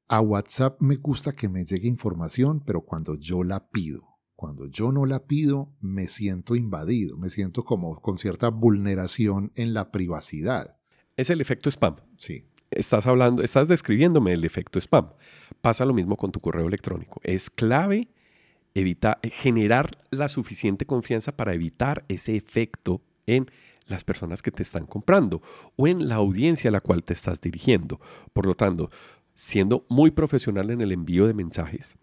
A 0.06 0.20
WhatsApp 0.20 0.80
me 0.80 0.96
gusta 0.96 1.32
que 1.32 1.48
me 1.48 1.64
llegue 1.64 1.88
información, 1.88 2.62
pero 2.64 2.82
cuando 2.82 3.16
yo 3.16 3.42
la 3.44 3.68
pido. 3.68 4.07
Cuando 4.38 4.68
yo 4.68 4.92
no 4.92 5.04
la 5.04 5.24
pido, 5.26 5.74
me 5.80 6.06
siento 6.06 6.54
invadido, 6.54 7.16
me 7.16 7.28
siento 7.28 7.64
como 7.64 8.00
con 8.00 8.18
cierta 8.18 8.50
vulneración 8.50 9.50
en 9.56 9.74
la 9.74 9.90
privacidad. 9.90 10.76
Es 11.16 11.28
el 11.30 11.40
efecto 11.40 11.68
spam. 11.68 11.96
Sí. 12.18 12.44
Estás 12.70 13.08
hablando, 13.08 13.42
estás 13.42 13.66
describiéndome 13.66 14.32
el 14.32 14.44
efecto 14.44 14.78
spam. 14.78 15.08
Pasa 15.60 15.84
lo 15.84 15.92
mismo 15.92 16.16
con 16.16 16.30
tu 16.30 16.38
correo 16.38 16.68
electrónico. 16.68 17.20
Es 17.24 17.50
clave 17.50 18.10
evitar, 18.74 19.18
generar 19.24 19.90
la 20.12 20.28
suficiente 20.28 20.86
confianza 20.86 21.36
para 21.36 21.52
evitar 21.52 22.04
ese 22.06 22.36
efecto 22.36 23.02
en 23.26 23.50
las 23.86 24.04
personas 24.04 24.40
que 24.40 24.52
te 24.52 24.62
están 24.62 24.86
comprando 24.86 25.42
o 25.74 25.88
en 25.88 26.06
la 26.06 26.14
audiencia 26.14 26.68
a 26.68 26.72
la 26.72 26.80
cual 26.80 27.02
te 27.02 27.12
estás 27.12 27.40
dirigiendo. 27.40 28.00
Por 28.32 28.46
lo 28.46 28.54
tanto, 28.54 28.88
siendo 29.34 29.84
muy 29.88 30.12
profesional 30.12 30.70
en 30.70 30.80
el 30.80 30.92
envío 30.92 31.26
de 31.26 31.34
mensajes, 31.34 31.96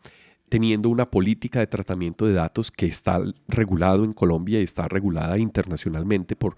teniendo 0.50 0.90
una 0.90 1.06
política 1.06 1.60
de 1.60 1.68
tratamiento 1.68 2.26
de 2.26 2.34
datos 2.34 2.72
que 2.72 2.86
está 2.86 3.20
regulado 3.48 4.04
en 4.04 4.14
Colombia 4.14 4.60
y 4.60 4.64
está 4.64 4.88
regulada 4.88 5.38
internacionalmente 5.38 6.36
por 6.36 6.56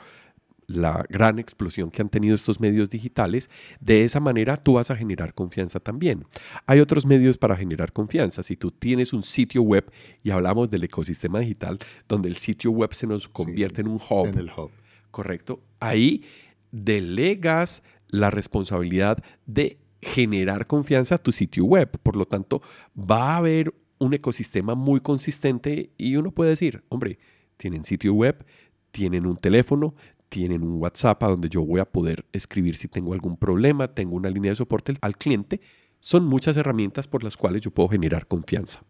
la 0.68 1.06
gran 1.10 1.40
explosión 1.40 1.90
que 1.90 2.02
han 2.02 2.10
tenido 2.10 2.36
estos 2.36 2.60
medios 2.60 2.90
digitales, 2.90 3.50
de 3.80 4.04
esa 4.04 4.20
manera 4.20 4.58
tú 4.58 4.74
vas 4.74 4.92
a 4.92 4.98
generar 4.98 5.34
confianza 5.34 5.80
también. 5.80 6.26
Hay 6.66 6.82
otros 6.82 7.06
medios 7.06 7.38
para 7.38 7.56
generar 7.56 7.94
confianza. 7.94 8.44
Si 8.44 8.58
tú 8.58 8.72
tienes 8.72 9.14
un 9.14 9.24
sitio 9.24 9.62
web 9.62 9.90
y 10.24 10.32
hablamos 10.32 10.70
del 10.70 10.84
ecosistema 10.84 11.40
digital, 11.40 11.80
donde 12.08 12.28
el 12.28 12.36
sitio 12.36 12.72
web 12.72 12.94
se 12.94 13.08
nos 13.08 13.30
convierte 13.30 13.82
en 13.82 13.88
un 13.88 14.02
hub, 14.10 14.28
En 14.28 14.38
el 14.38 14.52
hub. 14.56 14.72
correcto, 15.10 15.62
ahí 15.80 16.26
delegas 16.72 17.82
la 18.10 18.30
responsabilidad 18.30 19.18
de 19.46 19.78
generar 20.02 20.68
confianza 20.68 21.16
a 21.16 21.18
tu 21.18 21.32
sitio 21.32 21.66
web. 21.66 21.90
Por 22.02 22.16
lo 22.16 22.26
tanto, 22.26 22.62
va 22.96 23.34
a 23.34 23.38
haber 23.38 23.74
un 24.00 24.14
ecosistema 24.14 24.76
muy 24.76 25.00
consistente 25.00 25.92
y 25.98 26.16
uno 26.16 26.32
puede 26.32 26.52
decir, 26.52 26.84
hombre, 26.90 27.20
tienen 27.58 27.84
sitio 27.84 28.14
web, 28.14 28.46
tienen 28.92 29.26
un 29.26 29.38
teléfono, 29.38 29.96
tienen 30.30 30.64
un 30.64 30.82
WhatsApp 30.82 31.24
a 31.24 31.28
donde 31.28 31.50
yo 31.50 31.66
voy 31.66 31.80
a 31.80 31.86
poder 31.86 32.26
escribir 32.34 32.76
si 32.76 32.88
tengo 32.88 33.14
algún 33.14 33.38
problema, 33.38 33.94
tengo 33.94 34.16
una 34.16 34.30
línea 34.30 34.52
de 34.52 34.58
soporte 34.58 34.94
al 35.02 35.18
cliente. 35.18 35.62
Son 36.00 36.26
muchas 36.26 36.56
herramientas 36.58 37.08
por 37.08 37.24
las 37.24 37.38
cuales 37.38 37.62
yo 37.62 37.72
puedo 37.72 37.90
generar 37.90 38.28
confianza. 38.28 38.84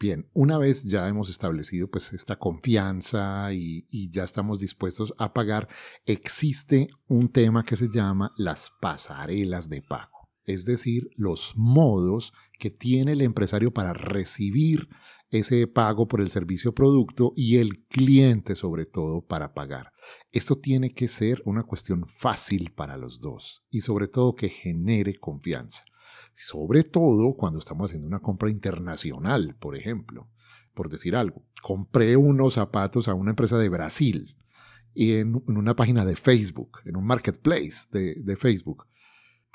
Bien, 0.00 0.28
una 0.32 0.58
vez 0.58 0.84
ya 0.84 1.08
hemos 1.08 1.28
establecido 1.28 1.88
pues 1.88 2.12
esta 2.12 2.36
confianza 2.36 3.52
y, 3.52 3.86
y, 3.90 4.10
ya 4.10 4.22
estamos 4.22 4.60
dispuestos 4.60 5.12
a 5.18 5.32
pagar, 5.32 5.68
existe 6.06 6.88
un 7.08 7.26
tema 7.26 7.64
que 7.64 7.74
se 7.74 7.88
llama 7.88 8.32
las 8.36 8.70
pasarelas 8.80 9.68
de 9.68 9.82
pago, 9.82 10.28
es 10.44 10.64
decir, 10.64 11.10
los 11.16 11.54
modos 11.56 12.32
que 12.60 12.70
tiene 12.70 13.12
el 13.12 13.22
empresario 13.22 13.72
para 13.72 13.92
recibir 13.92 14.88
ese 15.30 15.66
pago 15.66 16.06
por 16.08 16.20
el 16.20 16.30
servicio 16.30 16.70
o 16.70 16.74
producto 16.74 17.32
y 17.36 17.56
el 17.56 17.84
cliente 17.86 18.56
sobre 18.56 18.86
todo 18.86 19.22
para 19.22 19.52
pagar. 19.52 19.92
Esto 20.30 20.56
tiene 20.56 20.94
que 20.94 21.08
ser 21.08 21.42
una 21.44 21.64
cuestión 21.64 22.06
fácil 22.08 22.72
para 22.72 22.96
los 22.96 23.20
dos 23.20 23.64
y 23.70 23.80
sobre 23.80 24.08
todo 24.08 24.34
que 24.34 24.48
genere 24.48 25.16
confianza. 25.16 25.84
Sobre 26.40 26.84
todo 26.84 27.34
cuando 27.34 27.58
estamos 27.58 27.90
haciendo 27.90 28.06
una 28.06 28.20
compra 28.20 28.48
internacional, 28.48 29.56
por 29.58 29.76
ejemplo. 29.76 30.30
Por 30.72 30.88
decir 30.88 31.16
algo, 31.16 31.44
compré 31.60 32.16
unos 32.16 32.54
zapatos 32.54 33.08
a 33.08 33.14
una 33.14 33.30
empresa 33.30 33.58
de 33.58 33.68
Brasil 33.68 34.36
en, 34.94 35.42
en 35.48 35.56
una 35.56 35.74
página 35.74 36.04
de 36.04 36.14
Facebook, 36.14 36.78
en 36.84 36.96
un 36.96 37.04
marketplace 37.04 37.88
de, 37.90 38.14
de 38.14 38.36
Facebook. 38.36 38.86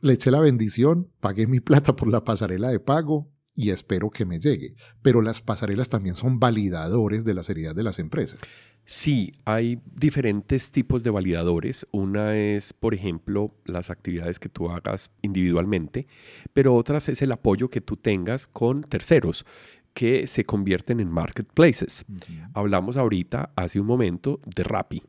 Le 0.01 0.13
eché 0.13 0.29
la 0.31 0.41
bendición, 0.41 1.09
pagué 1.21 1.47
mi 1.47 1.61
plata 1.61 1.95
por 1.95 2.09
la 2.09 2.25
pasarela 2.25 2.67
de 2.67 2.81
pago, 2.81 3.31
y 3.55 3.69
espero 3.69 4.09
que 4.09 4.25
me 4.25 4.39
llegue. 4.39 4.75
Pero 5.01 5.21
las 5.21 5.41
pasarelas 5.41 5.89
también 5.89 6.15
son 6.15 6.39
validadores 6.39 7.23
de 7.23 7.33
la 7.33 7.43
seriedad 7.43 7.75
de 7.75 7.83
las 7.83 7.99
empresas. 7.99 8.39
Sí, 8.85 9.31
hay 9.45 9.79
diferentes 9.95 10.71
tipos 10.71 11.03
de 11.03 11.09
validadores. 11.09 11.87
Una 11.91 12.35
es, 12.35 12.73
por 12.73 12.93
ejemplo, 12.93 13.55
las 13.65 13.89
actividades 13.89 14.39
que 14.39 14.49
tú 14.49 14.69
hagas 14.69 15.09
individualmente, 15.21 16.05
pero 16.53 16.75
otras 16.75 17.07
es 17.09 17.21
el 17.21 17.31
apoyo 17.31 17.69
que 17.69 17.81
tú 17.81 17.95
tengas 17.95 18.45
con 18.47 18.83
terceros 18.83 19.45
que 19.93 20.27
se 20.27 20.43
convierten 20.43 20.99
en 20.99 21.09
marketplaces. 21.09 22.03
Uh 22.09 22.13
-huh. 22.13 22.51
Hablamos 22.53 22.97
ahorita, 22.97 23.53
hace 23.55 23.79
un 23.79 23.87
momento, 23.87 24.41
de 24.45 24.63
Rappi. 24.63 25.03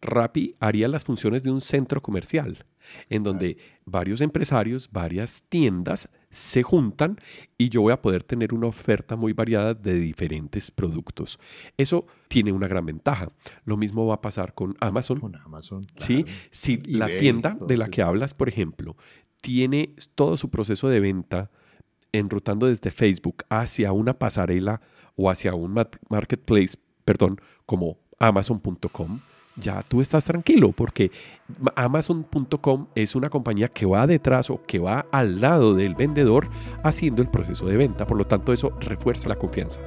Rappi 0.00 0.54
haría 0.60 0.88
las 0.88 1.04
funciones 1.04 1.42
de 1.42 1.50
un 1.50 1.60
centro 1.60 2.00
comercial, 2.02 2.64
en 3.08 3.22
donde 3.22 3.58
varios 3.84 4.20
empresarios, 4.20 4.90
varias 4.90 5.42
tiendas 5.48 6.08
se 6.30 6.62
juntan 6.62 7.16
y 7.58 7.68
yo 7.68 7.82
voy 7.82 7.92
a 7.92 8.00
poder 8.00 8.22
tener 8.22 8.54
una 8.54 8.68
oferta 8.68 9.16
muy 9.16 9.32
variada 9.32 9.74
de 9.74 9.94
diferentes 9.94 10.70
productos. 10.70 11.38
Eso 11.76 12.06
tiene 12.28 12.52
una 12.52 12.68
gran 12.68 12.86
ventaja. 12.86 13.32
Lo 13.64 13.76
mismo 13.76 14.06
va 14.06 14.14
a 14.14 14.20
pasar 14.20 14.54
con 14.54 14.76
Amazon. 14.80 15.20
Con 15.20 15.36
Amazon. 15.36 15.84
Claro. 15.84 16.06
¿sí? 16.06 16.24
Si 16.50 16.76
la 16.78 17.08
tienda 17.08 17.56
de 17.60 17.76
la 17.76 17.88
que 17.88 18.02
hablas, 18.02 18.34
por 18.34 18.48
ejemplo, 18.48 18.96
tiene 19.40 19.94
todo 20.14 20.36
su 20.36 20.50
proceso 20.50 20.88
de 20.88 21.00
venta 21.00 21.50
enrutando 22.12 22.66
desde 22.66 22.90
Facebook 22.90 23.44
hacia 23.48 23.92
una 23.92 24.18
pasarela 24.18 24.80
o 25.16 25.30
hacia 25.30 25.54
un 25.54 25.74
marketplace, 26.08 26.78
perdón, 27.04 27.40
como 27.66 27.98
amazon.com, 28.18 29.20
ya 29.60 29.82
tú 29.82 30.00
estás 30.00 30.24
tranquilo 30.24 30.72
porque 30.72 31.10
Amazon.com 31.76 32.86
es 32.94 33.14
una 33.14 33.28
compañía 33.28 33.68
que 33.68 33.86
va 33.86 34.06
detrás 34.06 34.50
o 34.50 34.62
que 34.66 34.78
va 34.78 35.06
al 35.12 35.40
lado 35.40 35.74
del 35.74 35.94
vendedor 35.94 36.48
haciendo 36.82 37.22
el 37.22 37.28
proceso 37.28 37.66
de 37.66 37.76
venta. 37.76 38.06
Por 38.06 38.16
lo 38.16 38.26
tanto, 38.26 38.52
eso 38.52 38.72
refuerza 38.80 39.28
la 39.28 39.36
confianza. 39.36 39.80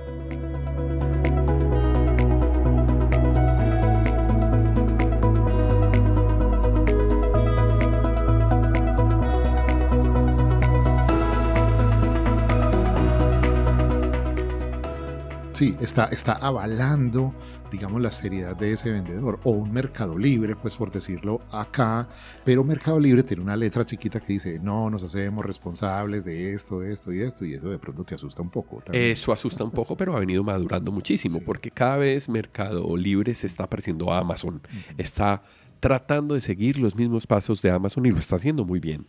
Sí, 15.53 15.75
está, 15.79 16.05
está 16.05 16.33
avalando, 16.33 17.31
digamos, 17.71 18.01
la 18.01 18.11
seriedad 18.11 18.55
de 18.55 18.73
ese 18.73 18.91
vendedor. 18.91 19.39
O 19.43 19.51
un 19.51 19.71
Mercado 19.71 20.17
Libre, 20.17 20.55
pues 20.55 20.75
por 20.75 20.91
decirlo 20.91 21.41
acá. 21.51 22.09
Pero 22.43 22.63
Mercado 22.63 22.99
Libre 22.99 23.21
tiene 23.21 23.43
una 23.43 23.55
letra 23.55 23.85
chiquita 23.85 24.19
que 24.19 24.33
dice, 24.33 24.59
no, 24.59 24.89
nos 24.89 25.03
hacemos 25.03 25.45
responsables 25.45 26.25
de 26.25 26.53
esto, 26.53 26.81
esto 26.81 27.13
y 27.13 27.21
esto. 27.21 27.45
Y 27.45 27.53
eso 27.53 27.69
de 27.69 27.77
pronto 27.77 28.03
te 28.03 28.15
asusta 28.15 28.41
un 28.41 28.49
poco. 28.49 28.77
También. 28.81 29.11
Eso 29.11 29.31
asusta 29.31 29.63
un 29.63 29.71
poco, 29.71 29.95
pero 29.95 30.17
ha 30.17 30.19
venido 30.19 30.43
madurando 30.43 30.91
muchísimo. 30.91 31.37
Sí. 31.37 31.43
Porque 31.45 31.69
cada 31.69 31.97
vez 31.97 32.27
Mercado 32.29 32.97
Libre 32.97 33.35
se 33.35 33.45
está 33.45 33.69
pareciendo 33.69 34.11
a 34.11 34.19
Amazon. 34.19 34.55
Uh 34.55 34.59
-huh. 34.59 34.95
Está 34.97 35.43
tratando 35.83 36.35
de 36.35 36.41
seguir 36.41 36.79
los 36.79 36.95
mismos 36.95 37.27
pasos 37.27 37.61
de 37.61 37.69
Amazon 37.69 38.05
y 38.05 38.11
lo 38.11 38.17
está 38.17 38.37
haciendo 38.37 38.63
muy 38.63 38.79
bien. 38.79 39.05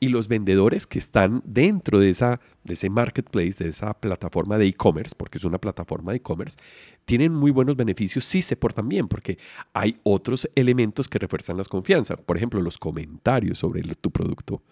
Y 0.00 0.08
los 0.08 0.28
vendedores 0.28 0.86
que 0.86 0.98
están 0.98 1.42
dentro 1.44 1.98
de, 1.98 2.10
esa, 2.10 2.40
de 2.64 2.74
ese 2.74 2.90
marketplace, 2.90 3.62
de 3.64 3.70
esa 3.70 3.94
plataforma 3.94 4.58
de 4.58 4.66
e-commerce, 4.66 5.14
porque 5.16 5.38
es 5.38 5.44
una 5.44 5.58
plataforma 5.58 6.12
de 6.12 6.18
e-commerce, 6.18 6.56
tienen 7.04 7.32
muy 7.32 7.50
buenos 7.50 7.76
beneficios 7.76 8.24
si 8.24 8.42
se 8.42 8.56
portan 8.56 8.88
bien, 8.88 9.08
porque 9.08 9.38
hay 9.72 9.96
otros 10.02 10.48
elementos 10.54 11.08
que 11.08 11.18
refuerzan 11.18 11.56
la 11.56 11.64
confianza. 11.64 12.16
Por 12.16 12.36
ejemplo, 12.36 12.60
los 12.60 12.78
comentarios 12.78 13.58
sobre 13.58 13.82
tu 13.94 14.10
producto. 14.10 14.62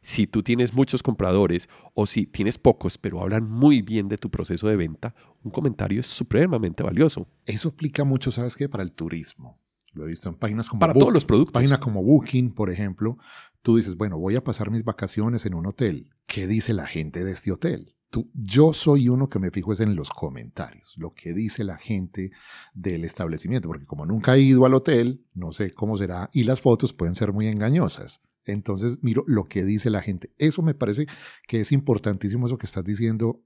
Si 0.00 0.26
tú 0.26 0.42
tienes 0.42 0.72
muchos 0.72 1.02
compradores 1.02 1.68
o 1.94 2.06
si 2.06 2.26
tienes 2.26 2.58
pocos, 2.58 2.98
pero 2.98 3.20
hablan 3.20 3.48
muy 3.48 3.82
bien 3.82 4.08
de 4.08 4.18
tu 4.18 4.30
proceso 4.30 4.68
de 4.68 4.76
venta, 4.76 5.14
un 5.42 5.50
comentario 5.50 6.00
es 6.00 6.06
supremamente 6.06 6.82
valioso. 6.82 7.26
Eso 7.46 7.68
aplica 7.68 8.04
mucho, 8.04 8.30
¿sabes 8.30 8.56
qué? 8.56 8.68
Para 8.68 8.82
el 8.82 8.92
turismo. 8.92 9.58
Lo 9.94 10.04
he 10.04 10.08
visto 10.08 10.28
en 10.28 10.34
páginas 10.34 10.68
como 10.68 10.80
Para 10.80 10.94
todos 10.94 11.12
los 11.12 11.24
productos. 11.24 11.52
Página 11.52 11.80
como 11.80 12.02
Booking, 12.02 12.52
por 12.54 12.70
ejemplo. 12.70 13.18
Tú 13.62 13.76
dices, 13.76 13.96
bueno, 13.96 14.18
voy 14.18 14.36
a 14.36 14.44
pasar 14.44 14.70
mis 14.70 14.84
vacaciones 14.84 15.46
en 15.46 15.54
un 15.54 15.66
hotel. 15.66 16.10
¿Qué 16.26 16.46
dice 16.46 16.72
la 16.72 16.86
gente 16.86 17.24
de 17.24 17.32
este 17.32 17.52
hotel? 17.52 17.94
Tú, 18.10 18.30
yo 18.32 18.72
soy 18.72 19.08
uno 19.08 19.28
que 19.28 19.38
me 19.38 19.50
fijo 19.50 19.72
es 19.72 19.80
en 19.80 19.94
los 19.94 20.08
comentarios, 20.08 20.94
lo 20.96 21.12
que 21.12 21.34
dice 21.34 21.62
la 21.62 21.76
gente 21.76 22.30
del 22.72 23.04
establecimiento, 23.04 23.68
porque 23.68 23.84
como 23.84 24.06
nunca 24.06 24.34
he 24.34 24.40
ido 24.40 24.64
al 24.64 24.72
hotel, 24.72 25.26
no 25.34 25.52
sé 25.52 25.74
cómo 25.74 25.98
será, 25.98 26.30
y 26.32 26.44
las 26.44 26.62
fotos 26.62 26.94
pueden 26.94 27.14
ser 27.14 27.34
muy 27.34 27.48
engañosas. 27.48 28.22
Entonces 28.46 29.00
miro 29.02 29.24
lo 29.26 29.44
que 29.44 29.62
dice 29.62 29.90
la 29.90 30.00
gente. 30.00 30.32
Eso 30.38 30.62
me 30.62 30.72
parece 30.72 31.06
que 31.46 31.60
es 31.60 31.70
importantísimo, 31.70 32.46
eso 32.46 32.56
que 32.56 32.64
estás 32.64 32.84
diciendo 32.84 33.42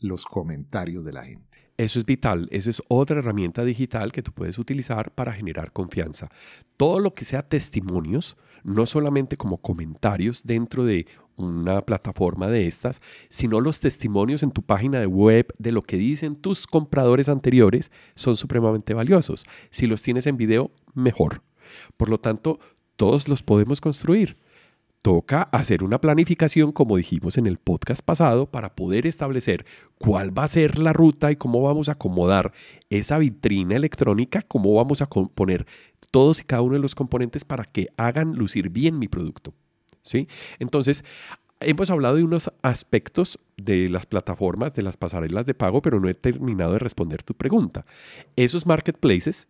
los 0.00 0.24
comentarios 0.24 1.04
de 1.04 1.12
la 1.12 1.24
gente. 1.24 1.46
Eso 1.78 1.98
es 1.98 2.06
vital, 2.06 2.48
eso 2.52 2.70
es 2.70 2.82
otra 2.88 3.18
herramienta 3.18 3.62
digital 3.62 4.10
que 4.10 4.22
tú 4.22 4.32
puedes 4.32 4.58
utilizar 4.58 5.14
para 5.14 5.32
generar 5.32 5.72
confianza. 5.72 6.30
Todo 6.78 7.00
lo 7.00 7.12
que 7.12 7.26
sea 7.26 7.46
testimonios, 7.46 8.36
no 8.64 8.86
solamente 8.86 9.36
como 9.36 9.58
comentarios 9.58 10.42
dentro 10.44 10.84
de 10.84 11.06
una 11.36 11.82
plataforma 11.82 12.48
de 12.48 12.66
estas, 12.66 13.02
sino 13.28 13.60
los 13.60 13.80
testimonios 13.80 14.42
en 14.42 14.52
tu 14.52 14.62
página 14.62 15.00
de 15.00 15.06
web 15.06 15.52
de 15.58 15.72
lo 15.72 15.82
que 15.82 15.98
dicen 15.98 16.36
tus 16.36 16.66
compradores 16.66 17.28
anteriores 17.28 17.92
son 18.14 18.38
supremamente 18.38 18.94
valiosos. 18.94 19.44
Si 19.70 19.86
los 19.86 20.00
tienes 20.00 20.26
en 20.26 20.38
video, 20.38 20.70
mejor. 20.94 21.42
Por 21.98 22.08
lo 22.08 22.18
tanto, 22.18 22.58
todos 22.96 23.28
los 23.28 23.42
podemos 23.42 23.82
construir 23.82 24.38
toca 25.06 25.42
hacer 25.52 25.84
una 25.84 26.00
planificación, 26.00 26.72
como 26.72 26.96
dijimos 26.96 27.38
en 27.38 27.46
el 27.46 27.58
podcast 27.58 28.02
pasado, 28.02 28.50
para 28.50 28.74
poder 28.74 29.06
establecer 29.06 29.64
cuál 29.98 30.36
va 30.36 30.42
a 30.42 30.48
ser 30.48 30.80
la 30.80 30.92
ruta 30.92 31.30
y 31.30 31.36
cómo 31.36 31.62
vamos 31.62 31.88
a 31.88 31.92
acomodar 31.92 32.52
esa 32.90 33.16
vitrina 33.18 33.76
electrónica, 33.76 34.42
cómo 34.42 34.74
vamos 34.74 35.02
a 35.02 35.06
poner 35.06 35.64
todos 36.10 36.40
y 36.40 36.42
cada 36.42 36.62
uno 36.62 36.74
de 36.74 36.80
los 36.80 36.96
componentes 36.96 37.44
para 37.44 37.62
que 37.66 37.86
hagan 37.96 38.34
lucir 38.34 38.68
bien 38.68 38.98
mi 38.98 39.06
producto. 39.06 39.54
¿sí? 40.02 40.26
Entonces, 40.58 41.04
hemos 41.60 41.88
hablado 41.88 42.16
de 42.16 42.24
unos 42.24 42.50
aspectos 42.62 43.38
de 43.56 43.88
las 43.88 44.06
plataformas, 44.06 44.74
de 44.74 44.82
las 44.82 44.96
pasarelas 44.96 45.46
de 45.46 45.54
pago, 45.54 45.82
pero 45.82 46.00
no 46.00 46.08
he 46.08 46.14
terminado 46.14 46.72
de 46.72 46.80
responder 46.80 47.22
tu 47.22 47.34
pregunta. 47.34 47.86
Esos 48.34 48.66
marketplaces 48.66 49.46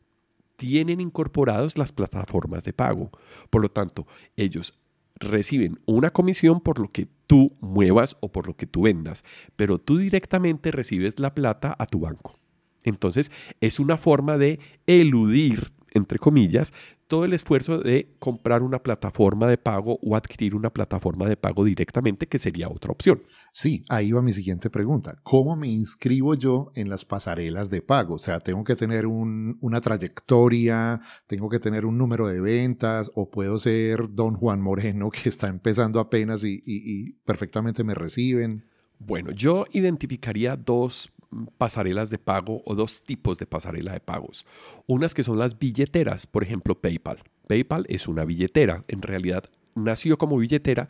tienen 0.56 1.00
incorporados 1.00 1.78
las 1.78 1.92
plataformas 1.92 2.62
de 2.64 2.74
pago. 2.74 3.10
Por 3.48 3.62
lo 3.62 3.70
tanto, 3.70 4.06
ellos 4.36 4.74
reciben 5.18 5.78
una 5.86 6.10
comisión 6.10 6.60
por 6.60 6.78
lo 6.78 6.90
que 6.90 7.08
tú 7.26 7.56
muevas 7.60 8.16
o 8.20 8.30
por 8.30 8.46
lo 8.46 8.56
que 8.56 8.66
tú 8.66 8.82
vendas, 8.82 9.24
pero 9.56 9.78
tú 9.78 9.98
directamente 9.98 10.70
recibes 10.70 11.18
la 11.18 11.34
plata 11.34 11.74
a 11.78 11.86
tu 11.86 12.00
banco. 12.00 12.38
Entonces 12.84 13.32
es 13.60 13.80
una 13.80 13.96
forma 13.96 14.38
de 14.38 14.60
eludir, 14.86 15.72
entre 15.92 16.18
comillas, 16.18 16.72
todo 17.08 17.24
el 17.24 17.32
esfuerzo 17.32 17.78
de 17.78 18.14
comprar 18.18 18.62
una 18.62 18.82
plataforma 18.82 19.48
de 19.48 19.56
pago 19.56 19.98
o 20.02 20.16
adquirir 20.16 20.54
una 20.54 20.70
plataforma 20.70 21.28
de 21.28 21.36
pago 21.36 21.64
directamente, 21.64 22.26
que 22.26 22.38
sería 22.38 22.68
otra 22.68 22.92
opción. 22.92 23.22
Sí, 23.52 23.84
ahí 23.88 24.12
va 24.12 24.22
mi 24.22 24.32
siguiente 24.32 24.70
pregunta. 24.70 25.16
¿Cómo 25.22 25.56
me 25.56 25.68
inscribo 25.68 26.34
yo 26.34 26.72
en 26.74 26.88
las 26.88 27.04
pasarelas 27.04 27.70
de 27.70 27.80
pago? 27.82 28.14
O 28.14 28.18
sea, 28.18 28.40
¿tengo 28.40 28.64
que 28.64 28.76
tener 28.76 29.06
una 29.06 29.80
trayectoria? 29.80 31.00
¿Tengo 31.26 31.48
que 31.48 31.58
tener 31.58 31.86
un 31.86 31.96
número 31.96 32.26
de 32.26 32.40
ventas? 32.40 33.10
¿O 33.14 33.30
puedo 33.30 33.58
ser 33.58 34.10
don 34.10 34.34
Juan 34.34 34.60
Moreno 34.60 35.10
que 35.10 35.28
está 35.28 35.48
empezando 35.48 36.00
apenas 36.00 36.42
y 36.44 37.12
perfectamente 37.24 37.84
me 37.84 37.94
reciben? 37.94 38.64
Bueno, 38.98 39.30
yo 39.30 39.66
identificaría 39.72 40.56
dos 40.56 41.12
pasarelas 41.58 42.10
de 42.10 42.18
pago 42.18 42.62
o 42.64 42.74
dos 42.74 43.02
tipos 43.02 43.38
de 43.38 43.46
pasarela 43.46 43.92
de 43.92 44.00
pagos. 44.00 44.46
Unas 44.86 45.14
que 45.14 45.24
son 45.24 45.38
las 45.38 45.58
billeteras, 45.58 46.26
por 46.26 46.42
ejemplo 46.42 46.80
PayPal. 46.80 47.18
PayPal 47.46 47.84
es 47.88 48.08
una 48.08 48.24
billetera, 48.24 48.84
en 48.88 49.02
realidad 49.02 49.44
nació 49.74 50.18
como 50.18 50.38
billetera, 50.38 50.88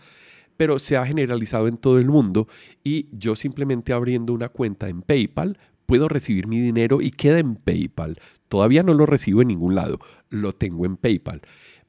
pero 0.57 0.79
se 0.79 0.97
ha 0.97 1.05
generalizado 1.05 1.69
en 1.69 1.77
todo 1.77 1.99
el 1.99 2.07
mundo 2.07 2.49
y 2.83 3.09
yo 3.13 3.37
simplemente 3.37 3.93
abriendo 3.93 4.33
una 4.33 4.49
cuenta 4.49 4.89
en 4.89 5.03
PayPal 5.03 5.59
puedo 5.85 6.09
recibir 6.09 6.47
mi 6.47 6.61
dinero 6.61 7.01
y 7.01 7.11
queda 7.11 7.39
en 7.39 7.57
PayPal. 7.57 8.19
Todavía 8.49 8.83
no 8.83 8.95
lo 8.95 9.07
recibo 9.07 9.43
en 9.43 9.49
ningún 9.49 9.75
lado, 9.75 9.99
lo 10.31 10.53
tengo 10.53 10.87
en 10.87 10.97
PayPal. 10.97 11.43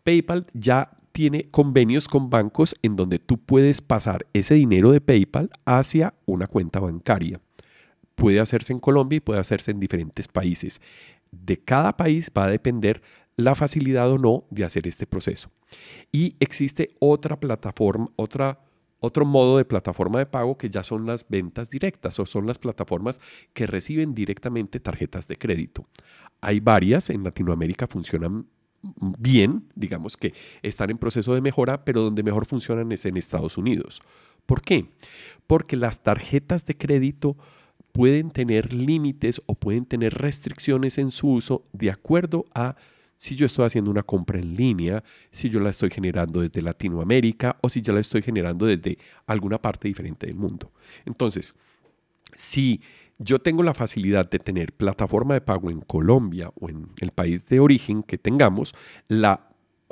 PayPal 0.03 0.47
ya 0.53 0.91
tiene 1.11 1.49
convenios 1.49 2.07
con 2.07 2.29
bancos 2.29 2.75
en 2.83 2.95
donde 2.95 3.19
tú 3.19 3.37
puedes 3.37 3.81
pasar 3.81 4.27
ese 4.33 4.53
dinero 4.55 4.91
de 4.91 5.01
PayPal 5.01 5.49
hacia 5.65 6.13
una 6.25 6.47
cuenta 6.47 6.79
bancaria 6.79 7.41
puede 8.17 8.39
hacerse 8.39 8.73
en 8.73 8.79
Colombia 8.79 9.17
y 9.17 9.21
puede 9.21 9.39
hacerse 9.39 9.71
en 9.71 9.79
diferentes 9.79 10.27
países. 10.27 10.81
De 11.31 11.57
cada 11.57 11.95
país 11.95 12.31
va 12.35 12.45
a 12.45 12.49
depender 12.49 13.01
la 13.35 13.53
facilidad 13.53 14.11
o 14.11 14.17
no 14.17 14.45
de 14.49 14.65
hacer 14.65 14.87
este 14.87 15.05
proceso. 15.05 15.51
Y 16.11 16.35
existe 16.39 16.89
otra 16.99 17.39
plataforma, 17.39 18.09
otra, 18.15 18.59
otro 18.99 19.23
modo 19.23 19.59
de 19.59 19.65
plataforma 19.65 20.17
de 20.17 20.25
pago 20.25 20.57
que 20.57 20.69
ya 20.69 20.81
son 20.81 21.05
las 21.05 21.29
ventas 21.29 21.69
directas 21.69 22.19
o 22.19 22.25
son 22.25 22.47
las 22.47 22.57
plataformas 22.57 23.21
que 23.53 23.67
reciben 23.67 24.15
directamente 24.15 24.79
tarjetas 24.79 25.27
de 25.27 25.37
crédito. 25.37 25.85
Hay 26.41 26.59
varias, 26.59 27.11
en 27.11 27.23
Latinoamérica 27.23 27.85
funcionan 27.85 28.47
bien, 29.19 29.67
digamos 29.75 30.17
que 30.17 30.33
están 30.63 30.89
en 30.89 30.97
proceso 30.97 31.35
de 31.35 31.41
mejora, 31.41 31.85
pero 31.85 32.01
donde 32.01 32.23
mejor 32.23 32.47
funcionan 32.47 32.91
es 32.91 33.05
en 33.05 33.17
Estados 33.17 33.59
Unidos. 33.59 34.01
¿Por 34.47 34.63
qué? 34.63 34.89
Porque 35.45 35.75
las 35.75 36.01
tarjetas 36.01 36.65
de 36.65 36.75
crédito 36.75 37.37
pueden 37.97 38.29
tener 38.29 38.73
límites 38.73 39.41
o 39.47 39.55
pueden 39.55 39.83
tener 39.85 40.13
restricciones 40.13 40.99
en 40.99 41.09
su 41.09 41.29
uso 41.29 41.63
de 41.73 41.89
acuerdo 41.89 42.45
a 42.53 42.75
si 43.17 43.35
yo 43.35 43.47
estoy 43.47 43.65
haciendo 43.65 43.89
una 43.89 44.03
compra 44.03 44.37
en 44.37 44.55
línea, 44.55 45.03
si 45.31 45.49
yo 45.49 45.59
la 45.59 45.71
estoy 45.71 45.89
generando 45.89 46.41
desde 46.41 46.61
Latinoamérica 46.61 47.57
o 47.63 47.69
si 47.69 47.81
ya 47.81 47.93
la 47.93 47.99
estoy 47.99 48.21
generando 48.21 48.67
desde 48.67 48.99
alguna 49.25 49.59
parte 49.59 49.87
diferente 49.87 50.27
del 50.27 50.35
mundo. 50.35 50.71
Entonces, 51.05 51.55
si 52.35 52.81
yo 53.17 53.39
tengo 53.39 53.63
la 53.63 53.73
facilidad 53.73 54.29
de 54.29 54.37
tener 54.37 54.73
plataforma 54.73 55.33
de 55.33 55.41
pago 55.41 55.71
en 55.71 55.81
Colombia 55.81 56.51
o 56.59 56.69
en 56.69 56.89
el 56.99 57.09
país 57.09 57.47
de 57.47 57.59
origen 57.59 58.03
que 58.03 58.19
tengamos, 58.19 58.75
la 59.07 59.46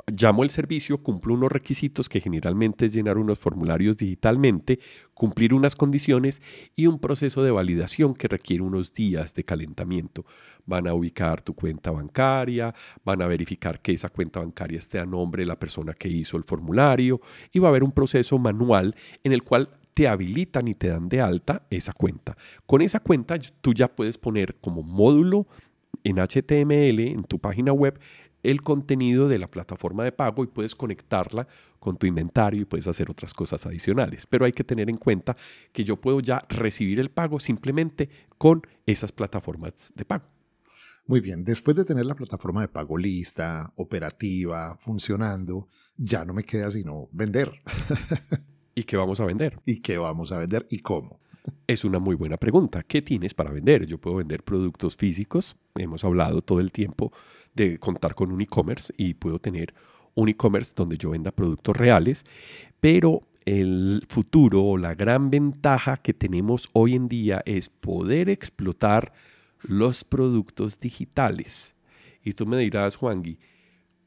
llamo 0.06 0.44
el 0.44 0.50
servicio, 0.50 1.02
cumplo 1.02 1.34
unos 1.34 1.50
requisitos 1.50 2.08
que 2.08 2.20
generalmente 2.20 2.86
es 2.86 2.94
llenar 2.94 3.18
unos 3.18 3.38
formularios 3.38 3.96
digitalmente, 3.96 4.78
cumplir 5.14 5.52
unas 5.52 5.74
condiciones 5.74 6.42
y 6.76 6.86
un 6.86 7.00
proceso 7.00 7.42
de 7.42 7.50
validación 7.50 8.14
que 8.14 8.28
requiere 8.28 8.62
unos 8.62 8.92
días 8.92 9.34
de 9.34 9.44
calentamiento. 9.44 10.24
Van 10.64 10.86
a 10.86 10.94
ubicar 10.94 11.42
tu 11.42 11.54
cuenta 11.54 11.90
bancaria, 11.90 12.72
van 13.04 13.20
a 13.20 13.26
verificar 13.26 13.80
que 13.80 13.92
esa 13.92 14.08
cuenta 14.08 14.38
bancaria 14.38 14.78
esté 14.78 15.00
a 15.00 15.06
nombre 15.06 15.42
de 15.42 15.46
la 15.46 15.58
persona 15.58 15.92
que 15.92 16.08
hizo 16.08 16.36
el 16.36 16.44
formulario 16.44 17.20
y 17.52 17.58
va 17.58 17.68
a 17.68 17.70
haber 17.70 17.82
un 17.82 17.92
proceso 17.92 18.38
manual 18.38 18.94
en 19.24 19.32
el 19.32 19.42
cual 19.42 19.70
te 19.92 20.06
habilitan 20.06 20.68
y 20.68 20.74
te 20.74 20.88
dan 20.88 21.08
de 21.08 21.20
alta 21.20 21.66
esa 21.70 21.92
cuenta. 21.92 22.36
Con 22.66 22.80
esa 22.80 23.00
cuenta 23.00 23.38
tú 23.60 23.74
ya 23.74 23.88
puedes 23.88 24.18
poner 24.18 24.54
como 24.60 24.82
módulo 24.82 25.48
en 26.04 26.18
HTML 26.18 27.00
en 27.00 27.24
tu 27.24 27.40
página 27.40 27.72
web 27.72 27.98
el 28.50 28.62
contenido 28.62 29.28
de 29.28 29.38
la 29.38 29.48
plataforma 29.48 30.04
de 30.04 30.12
pago 30.12 30.44
y 30.44 30.46
puedes 30.46 30.74
conectarla 30.74 31.48
con 31.80 31.96
tu 31.96 32.06
inventario 32.06 32.62
y 32.62 32.64
puedes 32.64 32.86
hacer 32.86 33.10
otras 33.10 33.34
cosas 33.34 33.66
adicionales. 33.66 34.24
Pero 34.26 34.44
hay 34.44 34.52
que 34.52 34.64
tener 34.64 34.88
en 34.88 34.96
cuenta 34.96 35.36
que 35.72 35.84
yo 35.84 36.00
puedo 36.00 36.20
ya 36.20 36.44
recibir 36.48 37.00
el 37.00 37.10
pago 37.10 37.40
simplemente 37.40 38.08
con 38.38 38.62
esas 38.86 39.12
plataformas 39.12 39.92
de 39.94 40.04
pago. 40.04 40.26
Muy 41.08 41.20
bien, 41.20 41.44
después 41.44 41.76
de 41.76 41.84
tener 41.84 42.06
la 42.06 42.16
plataforma 42.16 42.60
de 42.60 42.68
pago 42.68 42.96
lista, 42.98 43.72
operativa, 43.76 44.76
funcionando, 44.76 45.68
ya 45.96 46.24
no 46.24 46.32
me 46.32 46.44
queda 46.44 46.70
sino 46.70 47.08
vender. 47.12 47.62
¿Y 48.74 48.84
qué 48.84 48.96
vamos 48.96 49.20
a 49.20 49.24
vender? 49.24 49.60
¿Y 49.64 49.80
qué 49.80 49.98
vamos 49.98 50.32
a 50.32 50.38
vender 50.38 50.66
y 50.70 50.80
cómo? 50.80 51.20
Es 51.66 51.84
una 51.84 51.98
muy 51.98 52.14
buena 52.14 52.36
pregunta. 52.36 52.82
¿Qué 52.82 53.02
tienes 53.02 53.34
para 53.34 53.50
vender? 53.50 53.86
Yo 53.86 53.98
puedo 53.98 54.16
vender 54.16 54.42
productos 54.42 54.96
físicos. 54.96 55.56
Hemos 55.74 56.04
hablado 56.04 56.42
todo 56.42 56.60
el 56.60 56.72
tiempo 56.72 57.12
de 57.54 57.78
contar 57.78 58.14
con 58.14 58.32
un 58.32 58.40
e-commerce 58.40 58.92
y 58.96 59.14
puedo 59.14 59.38
tener 59.38 59.74
un 60.14 60.28
e-commerce 60.28 60.72
donde 60.74 60.96
yo 60.96 61.10
venda 61.10 61.30
productos 61.30 61.76
reales, 61.76 62.24
pero 62.80 63.20
el 63.44 64.04
futuro 64.08 64.64
o 64.64 64.76
la 64.76 64.94
gran 64.94 65.30
ventaja 65.30 65.96
que 65.98 66.12
tenemos 66.14 66.68
hoy 66.72 66.94
en 66.94 67.08
día 67.08 67.42
es 67.46 67.68
poder 67.68 68.28
explotar 68.28 69.12
los 69.62 70.04
productos 70.04 70.80
digitales. 70.80 71.74
Y 72.24 72.32
tú 72.32 72.46
me 72.46 72.58
dirás, 72.58 72.96
Juangui, 72.96 73.38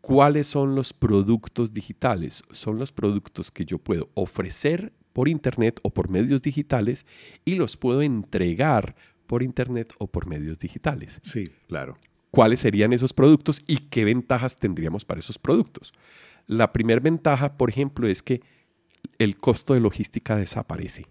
¿cuáles 0.02 0.47
son 0.47 0.75
los 0.75 0.93
productos 0.93 1.73
digitales? 1.73 2.43
Son 2.52 2.78
los 2.78 2.91
productos 2.91 3.49
que 3.52 3.65
yo 3.65 3.78
puedo 3.78 4.10
ofrecer 4.13 4.91
por 5.19 5.27
Internet 5.27 5.82
o 5.84 5.89
por 5.89 6.08
medios 6.08 6.41
digitales 6.41 7.05
y 7.43 7.55
los 7.55 7.75
puedo 7.75 8.01
entregar 8.01 8.95
por 9.27 9.43
Internet 9.43 9.91
o 9.97 10.08
por 10.08 10.27
medios 10.27 10.60
digitales. 10.60 11.19
Sí, 11.25 11.49
claro 11.67 11.97
cuáles 12.32 12.62
serían 12.62 12.93
esos 12.93 13.12
productos 13.12 13.62
y 13.67 13.79
qué 13.89 14.05
ventajas 14.05 14.60
tendríamos 14.60 15.03
para 15.03 15.19
esos 15.19 15.38
productos. 15.38 15.91
La 16.47 16.71
primera 16.71 17.01
ventaja, 17.01 17.58
por 17.58 17.69
ejemplo, 17.69 18.08
es 18.08 18.23
que 18.23 18.39
el 19.17 19.36
costo 19.36 19.73
de 19.73 19.82
logística 19.82 20.38
desaparece. 20.38 21.08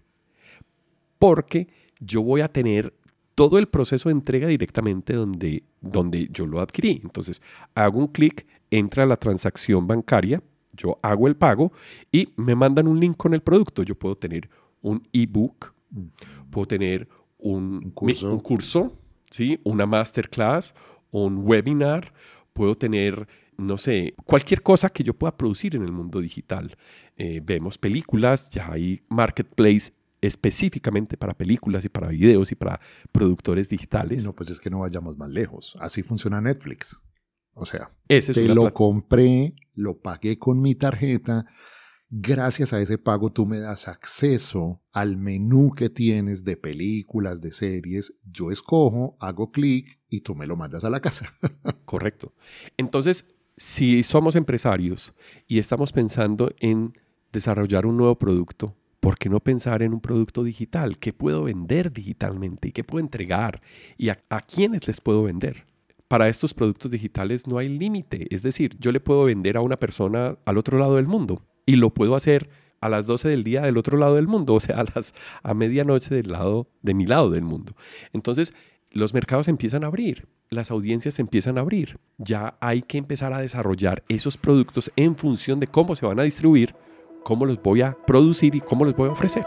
Porque 1.19 1.67
yo 1.99 2.23
voy 2.23 2.41
a 2.41 2.47
tener 2.51 2.95
todo 3.35 3.59
el 3.59 3.67
proceso 3.67 4.09
de 4.09 4.13
entrega 4.13 4.47
directamente 4.47 5.13
donde, 5.13 5.61
donde 5.81 6.29
yo 6.31 6.47
lo 6.47 6.61
adquirí. 6.61 7.01
Entonces, 7.03 7.43
hago 7.75 7.99
un 7.99 8.07
clic, 8.07 8.47
entra 8.71 9.05
la 9.05 9.17
transacción 9.17 9.85
bancaria, 9.85 10.41
yo 10.73 10.99
hago 11.01 11.27
el 11.27 11.35
pago 11.35 11.71
y 12.11 12.29
me 12.37 12.55
mandan 12.55 12.87
un 12.87 12.99
link 12.99 13.17
con 13.17 13.33
el 13.33 13.41
producto. 13.41 13.83
Yo 13.83 13.95
puedo 13.95 14.15
tener 14.15 14.49
un 14.81 15.07
ebook, 15.13 15.73
puedo 16.49 16.65
tener 16.65 17.07
un, 17.37 17.91
curso, 17.91 18.31
un 18.31 18.39
curso 18.39 18.93
¿sí? 19.29 19.59
una 19.63 19.85
masterclass 19.85 20.73
un 21.11 21.39
webinar, 21.39 22.13
puedo 22.53 22.75
tener, 22.75 23.27
no 23.57 23.77
sé, 23.77 24.13
cualquier 24.25 24.61
cosa 24.61 24.89
que 24.89 25.03
yo 25.03 25.13
pueda 25.13 25.35
producir 25.35 25.75
en 25.75 25.83
el 25.83 25.91
mundo 25.91 26.21
digital. 26.21 26.75
Eh, 27.17 27.41
vemos 27.43 27.77
películas, 27.77 28.49
ya 28.49 28.71
hay 28.71 29.01
marketplace 29.09 29.91
específicamente 30.21 31.17
para 31.17 31.33
películas 31.33 31.85
y 31.85 31.89
para 31.89 32.09
videos 32.09 32.51
y 32.51 32.55
para 32.55 32.79
productores 33.11 33.69
digitales. 33.69 34.25
No, 34.25 34.33
pues 34.33 34.49
es 34.49 34.59
que 34.59 34.69
no 34.69 34.79
vayamos 34.79 35.17
más 35.17 35.29
lejos. 35.29 35.77
Así 35.79 36.03
funciona 36.03 36.41
Netflix. 36.41 37.01
O 37.53 37.65
sea, 37.65 37.91
Ese 38.07 38.33
te 38.33 38.47
lo 38.47 38.73
compré, 38.73 39.53
lo 39.79 39.99
pagué 39.99 40.37
con 40.37 40.61
mi 40.61 40.75
tarjeta. 40.75 41.45
Gracias 42.11 42.73
a 42.73 42.81
ese 42.81 42.97
pago 42.97 43.29
tú 43.29 43.45
me 43.45 43.59
das 43.59 43.87
acceso 43.87 44.81
al 44.91 45.15
menú 45.15 45.73
que 45.75 45.89
tienes 45.89 46.43
de 46.43 46.57
películas, 46.57 47.39
de 47.39 47.53
series. 47.53 48.13
Yo 48.23 48.51
escojo, 48.51 49.15
hago 49.19 49.51
clic 49.51 49.99
y 50.09 50.21
tú 50.21 50.35
me 50.35 50.47
lo 50.47 50.55
mandas 50.55 50.83
a 50.83 50.89
la 50.89 50.99
casa. 50.99 51.33
Correcto. 51.85 52.33
Entonces, 52.77 53.27
si 53.57 54.03
somos 54.03 54.35
empresarios 54.35 55.13
y 55.47 55.59
estamos 55.59 55.91
pensando 55.91 56.51
en 56.59 56.93
desarrollar 57.31 57.85
un 57.85 57.97
nuevo 57.97 58.17
producto, 58.17 58.75
¿por 58.99 59.17
qué 59.17 59.29
no 59.29 59.39
pensar 59.39 59.83
en 59.83 59.93
un 59.93 60.01
producto 60.01 60.43
digital? 60.43 60.97
¿Qué 60.97 61.13
puedo 61.13 61.43
vender 61.43 61.93
digitalmente? 61.93 62.69
¿Y 62.69 62.71
qué 62.71 62.83
puedo 62.83 63.03
entregar? 63.03 63.61
¿Y 63.97 64.09
a, 64.09 64.19
a 64.29 64.41
quiénes 64.41 64.87
les 64.87 64.99
puedo 64.99 65.23
vender? 65.23 65.68
Para 66.09 66.27
estos 66.27 66.55
productos 66.55 66.89
digitales 66.89 67.45
no 67.45 67.59
hay 67.59 67.69
límite. 67.69 68.25
Es 68.31 68.41
decir, 68.41 68.75
yo 68.79 68.91
le 68.91 68.99
puedo 68.99 69.25
vender 69.25 69.57
a 69.57 69.61
una 69.61 69.77
persona 69.77 70.39
al 70.43 70.57
otro 70.57 70.79
lado 70.79 70.95
del 70.95 71.05
mundo 71.05 71.45
y 71.67 71.75
lo 71.75 71.93
puedo 71.93 72.15
hacer 72.15 72.49
a 72.81 72.89
las 72.89 73.05
12 73.05 73.29
del 73.29 73.43
día 73.43 73.61
del 73.61 73.77
otro 73.77 73.95
lado 73.95 74.15
del 74.15 74.27
mundo, 74.27 74.53
o 74.55 74.59
sea, 74.59 74.79
a, 74.79 74.85
las, 74.95 75.13
a 75.43 75.53
medianoche 75.53 76.15
del 76.15 76.31
lado, 76.31 76.67
de 76.81 76.95
mi 76.95 77.05
lado 77.05 77.29
del 77.29 77.43
mundo. 77.43 77.75
Entonces, 78.11 78.55
los 78.89 79.13
mercados 79.13 79.47
empiezan 79.49 79.83
a 79.83 79.87
abrir, 79.87 80.27
las 80.49 80.71
audiencias 80.71 81.19
empiezan 81.19 81.59
a 81.59 81.61
abrir. 81.61 81.99
Ya 82.17 82.57
hay 82.59 82.81
que 82.81 82.97
empezar 82.97 83.31
a 83.31 83.41
desarrollar 83.41 84.03
esos 84.09 84.35
productos 84.35 84.91
en 84.95 85.15
función 85.15 85.59
de 85.59 85.67
cómo 85.67 85.95
se 85.95 86.07
van 86.07 86.19
a 86.19 86.23
distribuir, 86.23 86.73
cómo 87.23 87.45
los 87.45 87.61
voy 87.61 87.81
a 87.81 87.95
producir 88.07 88.55
y 88.55 88.61
cómo 88.61 88.83
los 88.83 88.95
voy 88.95 89.09
a 89.09 89.11
ofrecer. 89.11 89.45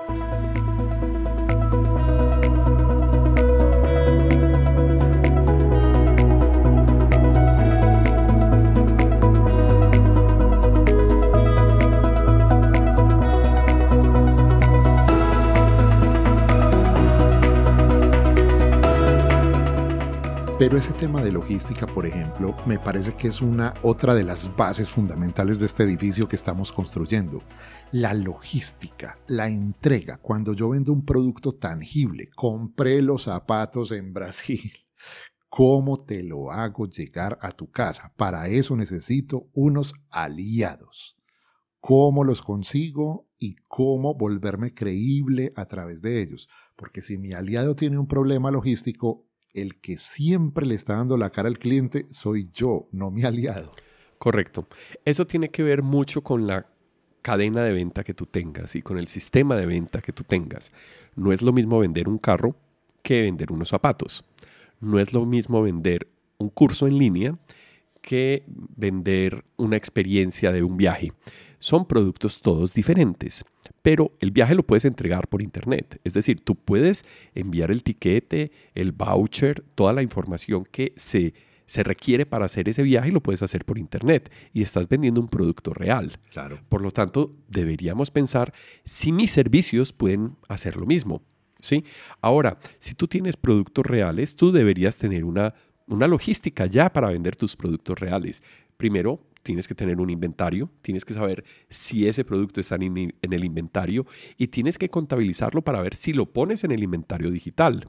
Pero 20.63 20.79
ese 20.79 20.93
tema 20.93 21.25
de 21.25 21.33
logística, 21.33 21.89
por 21.89 22.07
ejemplo, 22.07 22.55
me 22.67 22.79
parece 22.79 23.17
que 23.17 23.27
es 23.27 23.43
una 23.43 23.75
otra 23.83 24.15
de 24.15 24.23
las 24.23 24.55
bases 24.55 24.89
fundamentales 24.89 25.59
de 25.59 25.67
este 25.67 25.83
edificio 25.83 26.29
que 26.29 26.37
estamos 26.37 26.71
construyendo. 26.71 27.43
La 27.91 28.15
logística, 28.15 29.19
la 29.27 29.49
entrega. 29.49 30.19
Cuando 30.19 30.53
yo 30.53 30.69
vendo 30.69 30.93
un 30.93 31.05
producto 31.05 31.51
tangible, 31.51 32.31
compré 32.37 33.03
los 33.03 33.25
zapatos 33.25 33.91
en 33.91 34.13
Brasil. 34.13 34.73
¿Cómo 35.49 36.05
te 36.05 36.23
lo 36.23 36.53
hago 36.53 36.87
llegar 36.87 37.41
a 37.43 37.51
tu 37.51 37.69
casa? 37.69 38.13
Para 38.17 38.47
eso 38.47 38.77
necesito 38.77 39.49
unos 39.55 39.95
aliados. 40.11 41.17
¿Cómo 41.81 42.23
los 42.23 42.41
consigo 42.41 43.27
y 43.37 43.57
cómo 43.67 44.15
volverme 44.15 44.75
creíble 44.75 45.53
a 45.57 45.67
través 45.67 46.03
de 46.03 46.23
ellos? 46.23 46.49
Porque 46.77 47.03
si 47.03 47.19
mi 47.19 47.33
aliado 47.33 47.75
tiene 47.75 47.99
un 47.99 48.07
problema 48.07 48.53
logístico, 48.53 49.27
el 49.55 49.77
que 49.81 49.97
siempre 49.97 50.67
le 50.67 50.75
está 50.75 50.97
dando 50.97 51.17
la 51.17 51.31
cara 51.31 51.49
al 51.49 51.59
cliente 51.59 52.07
soy 52.11 52.49
yo, 52.53 52.89
no 52.93 53.11
mi 53.11 53.25
aliado. 53.25 53.73
Correcto. 54.19 54.69
Eso 55.05 55.27
tiene 55.27 55.51
que 55.51 55.63
ver 55.63 55.83
mucho 55.83 56.23
con 56.23 56.47
la 56.47 56.67
cadena 57.23 57.63
de 57.65 57.73
venta 57.73 58.05
que 58.05 58.15
tú 58.15 58.27
tengas 58.27 58.75
y 58.75 58.83
con 58.83 58.99
el 58.99 59.09
sistema 59.09 59.57
de 59.57 59.67
venta 59.67 60.01
que 60.01 60.13
tú 60.13 60.25
tengas. 60.25 60.73
No 61.15 61.33
es 61.33 61.43
lo 61.43 61.53
mismo 61.53 61.79
vender 61.79 62.09
un 62.09 62.19
carro 62.19 62.57
que 63.03 63.23
vender 63.23 63.53
unos 63.53 63.69
zapatos. 63.69 64.25
No 64.81 64.99
es 64.99 65.13
lo 65.13 65.25
mismo 65.27 65.63
vender 65.63 66.09
un 66.39 66.49
curso 66.49 66.87
en 66.87 66.99
línea 66.99 67.39
que 68.01 68.45
vender 68.47 69.45
una 69.57 69.77
experiencia 69.77 70.53
de 70.53 70.63
un 70.63 70.77
viaje. 70.77 71.13
Son 71.63 71.87
productos 71.87 72.41
todos 72.41 72.75
diferentes, 72.75 73.45
pero 73.83 74.11
el 74.19 74.33
viaje 74.33 74.57
lo 74.57 74.65
puedes 74.65 74.85
entregar 74.85 75.29
por 75.29 75.43
internet. 75.43 76.01
Es 76.03 76.13
decir, 76.13 76.41
tú 76.41 76.57
puedes 76.57 77.05
enviar 77.37 77.71
el 77.71 77.85
tiquete, 77.85 78.51
el 78.75 78.91
voucher, 78.91 79.63
toda 79.77 79.93
la 79.93 80.03
información 80.03 80.65
que 80.65 80.93
se, 80.97 81.35
se 81.67 81.85
requiere 81.85 82.27
para 82.27 82.47
hacer 82.47 82.69
ese 82.69 82.83
viaje 82.83 83.11
y 83.11 83.13
lo 83.13 83.23
puedes 83.23 83.43
hacer 83.43 83.65
por 83.65 83.79
internet 83.79 84.33
y 84.53 84.65
estás 84.65 84.89
vendiendo 84.89 85.21
un 85.21 85.29
producto 85.29 85.73
real. 85.73 86.19
Claro. 86.33 86.59
Por 86.69 86.83
lo 86.83 86.91
tanto, 86.91 87.33
deberíamos 87.47 88.11
pensar 88.11 88.53
si 88.85 89.13
mis 89.13 89.31
servicios 89.31 89.93
pueden 89.93 90.37
hacer 90.49 90.77
lo 90.77 90.85
mismo. 90.85 91.23
¿sí? 91.61 91.85
Ahora, 92.21 92.59
si 92.81 92.95
tú 92.95 93.07
tienes 93.07 93.37
productos 93.37 93.87
reales, 93.87 94.35
tú 94.35 94.51
deberías 94.51 94.99
tener 94.99 95.25
una, 95.25 95.55
una 95.87 96.07
logística 96.07 96.67
ya 96.67 96.93
para 96.93 97.11
vender 97.11 97.37
tus 97.37 97.57
productos 97.57 97.99
reales. 97.99 98.43
Primero, 98.77 99.21
tienes 99.43 99.69
que 99.69 99.75
tener 99.75 100.01
un 100.01 100.11
inventario, 100.11 100.71
tienes 100.83 101.05
que 101.05 101.15
saber 101.15 101.45
si 101.69 102.07
ese 102.07 102.25
producto 102.25 102.61
está 102.61 102.77
en, 102.77 103.13
el 103.21 103.45
inventario 103.45 104.07
y 104.37 104.49
tienes 104.49 104.79
que 104.79 104.89
contabilizarlo 104.89 105.63
para 105.63 105.81
ver 105.81 105.95
si 105.95 106.13
lo 106.13 106.27
pones 106.27 106.65
en 106.65 106.73
el 106.73 106.83
inventario 106.83 107.31
digital. 107.31 107.89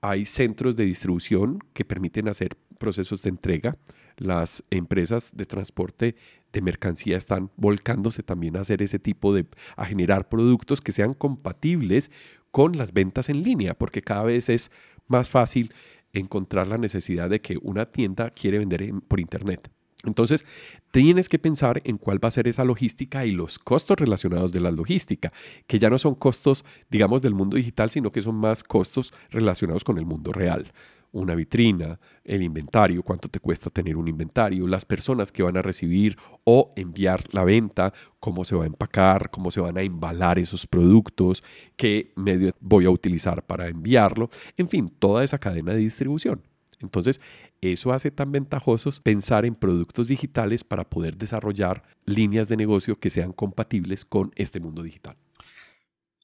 Hay 0.00 0.26
centros 0.26 0.76
de 0.76 0.84
distribución 0.84 1.60
que 1.72 1.84
permiten 1.84 2.28
hacer 2.28 2.56
procesos 2.78 3.22
de 3.22 3.30
entrega. 3.30 3.76
Las 4.16 4.64
empresas 4.70 5.30
de 5.34 5.46
transporte 5.46 6.16
de 6.52 6.60
mercancía 6.60 7.16
están 7.16 7.50
volcándose 7.56 8.22
también 8.22 8.56
a 8.56 8.60
hacer 8.60 8.82
ese 8.82 8.98
tipo 8.98 9.32
de, 9.32 9.46
a 9.76 9.86
generar 9.86 10.28
productos 10.28 10.80
que 10.80 10.92
sean 10.92 11.14
compatibles 11.14 12.10
con 12.50 12.76
las 12.76 12.92
ventas 12.92 13.28
en 13.28 13.42
línea, 13.42 13.74
porque 13.74 14.02
cada 14.02 14.24
vez 14.24 14.48
es 14.48 14.70
más 15.06 15.30
fácil 15.30 15.72
encontrar 16.12 16.66
la 16.66 16.78
necesidad 16.78 17.30
de 17.30 17.40
que 17.40 17.58
una 17.62 17.86
tienda 17.86 18.30
quiere 18.30 18.58
vender 18.58 18.82
en, 18.82 19.00
por 19.00 19.20
internet. 19.20 19.70
Entonces, 20.04 20.44
tienes 20.90 21.28
que 21.28 21.38
pensar 21.38 21.80
en 21.84 21.96
cuál 21.96 22.22
va 22.22 22.28
a 22.28 22.32
ser 22.32 22.48
esa 22.48 22.64
logística 22.64 23.24
y 23.24 23.30
los 23.30 23.58
costos 23.58 23.96
relacionados 23.98 24.50
de 24.50 24.60
la 24.60 24.72
logística, 24.72 25.32
que 25.66 25.78
ya 25.78 25.90
no 25.90 25.98
son 25.98 26.16
costos, 26.16 26.64
digamos, 26.90 27.22
del 27.22 27.34
mundo 27.34 27.56
digital, 27.56 27.88
sino 27.88 28.10
que 28.10 28.20
son 28.20 28.34
más 28.34 28.64
costos 28.64 29.12
relacionados 29.30 29.84
con 29.84 29.98
el 29.98 30.06
mundo 30.06 30.32
real. 30.32 30.72
Una 31.12 31.34
vitrina, 31.34 32.00
el 32.24 32.42
inventario, 32.42 33.02
cuánto 33.02 33.28
te 33.28 33.38
cuesta 33.38 33.68
tener 33.68 33.96
un 33.96 34.08
inventario, 34.08 34.66
las 34.66 34.86
personas 34.86 35.30
que 35.30 35.42
van 35.42 35.58
a 35.58 35.62
recibir 35.62 36.16
o 36.44 36.72
enviar 36.74 37.22
la 37.32 37.44
venta, 37.44 37.92
cómo 38.18 38.44
se 38.44 38.56
va 38.56 38.64
a 38.64 38.66
empacar, 38.66 39.30
cómo 39.30 39.50
se 39.50 39.60
van 39.60 39.76
a 39.76 39.82
embalar 39.82 40.38
esos 40.38 40.66
productos, 40.66 41.44
qué 41.76 42.12
medio 42.16 42.54
voy 42.60 42.86
a 42.86 42.90
utilizar 42.90 43.44
para 43.44 43.68
enviarlo, 43.68 44.30
en 44.56 44.68
fin, 44.68 44.88
toda 44.98 45.22
esa 45.22 45.38
cadena 45.38 45.72
de 45.72 45.78
distribución. 45.78 46.42
Entonces, 46.80 47.20
eso 47.60 47.92
hace 47.92 48.10
tan 48.10 48.32
ventajosos 48.32 49.00
pensar 49.00 49.44
en 49.44 49.54
productos 49.54 50.08
digitales 50.08 50.64
para 50.64 50.88
poder 50.88 51.16
desarrollar 51.16 51.84
líneas 52.06 52.48
de 52.48 52.56
negocio 52.56 52.98
que 52.98 53.10
sean 53.10 53.32
compatibles 53.32 54.04
con 54.04 54.32
este 54.34 54.60
mundo 54.60 54.82
digital. 54.82 55.16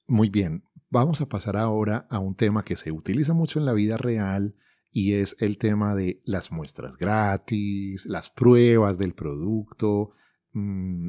Muy 0.07 0.31
bien, 0.31 0.65
vamos 0.91 1.21
a 1.21 1.29
pasar 1.29 1.57
ahora 1.57 2.07
a 2.11 2.19
un 2.19 2.35
tema 2.35 2.65
que 2.65 2.77
se 2.77 2.91
utiliza 2.91 3.35
mucho 3.35 3.59
en 3.59 3.67
la 3.67 3.73
vida 3.73 3.97
real 3.97 4.57
y 4.91 5.15
es 5.15 5.37
el 5.39 5.59
tema 5.59 5.95
de 5.95 6.21
las 6.25 6.51
muestras 6.51 6.97
gratis, 6.97 8.07
las 8.07 8.31
pruebas 8.31 8.99
del 8.99 9.15
producto, 9.15 10.13
mmm, 10.53 11.09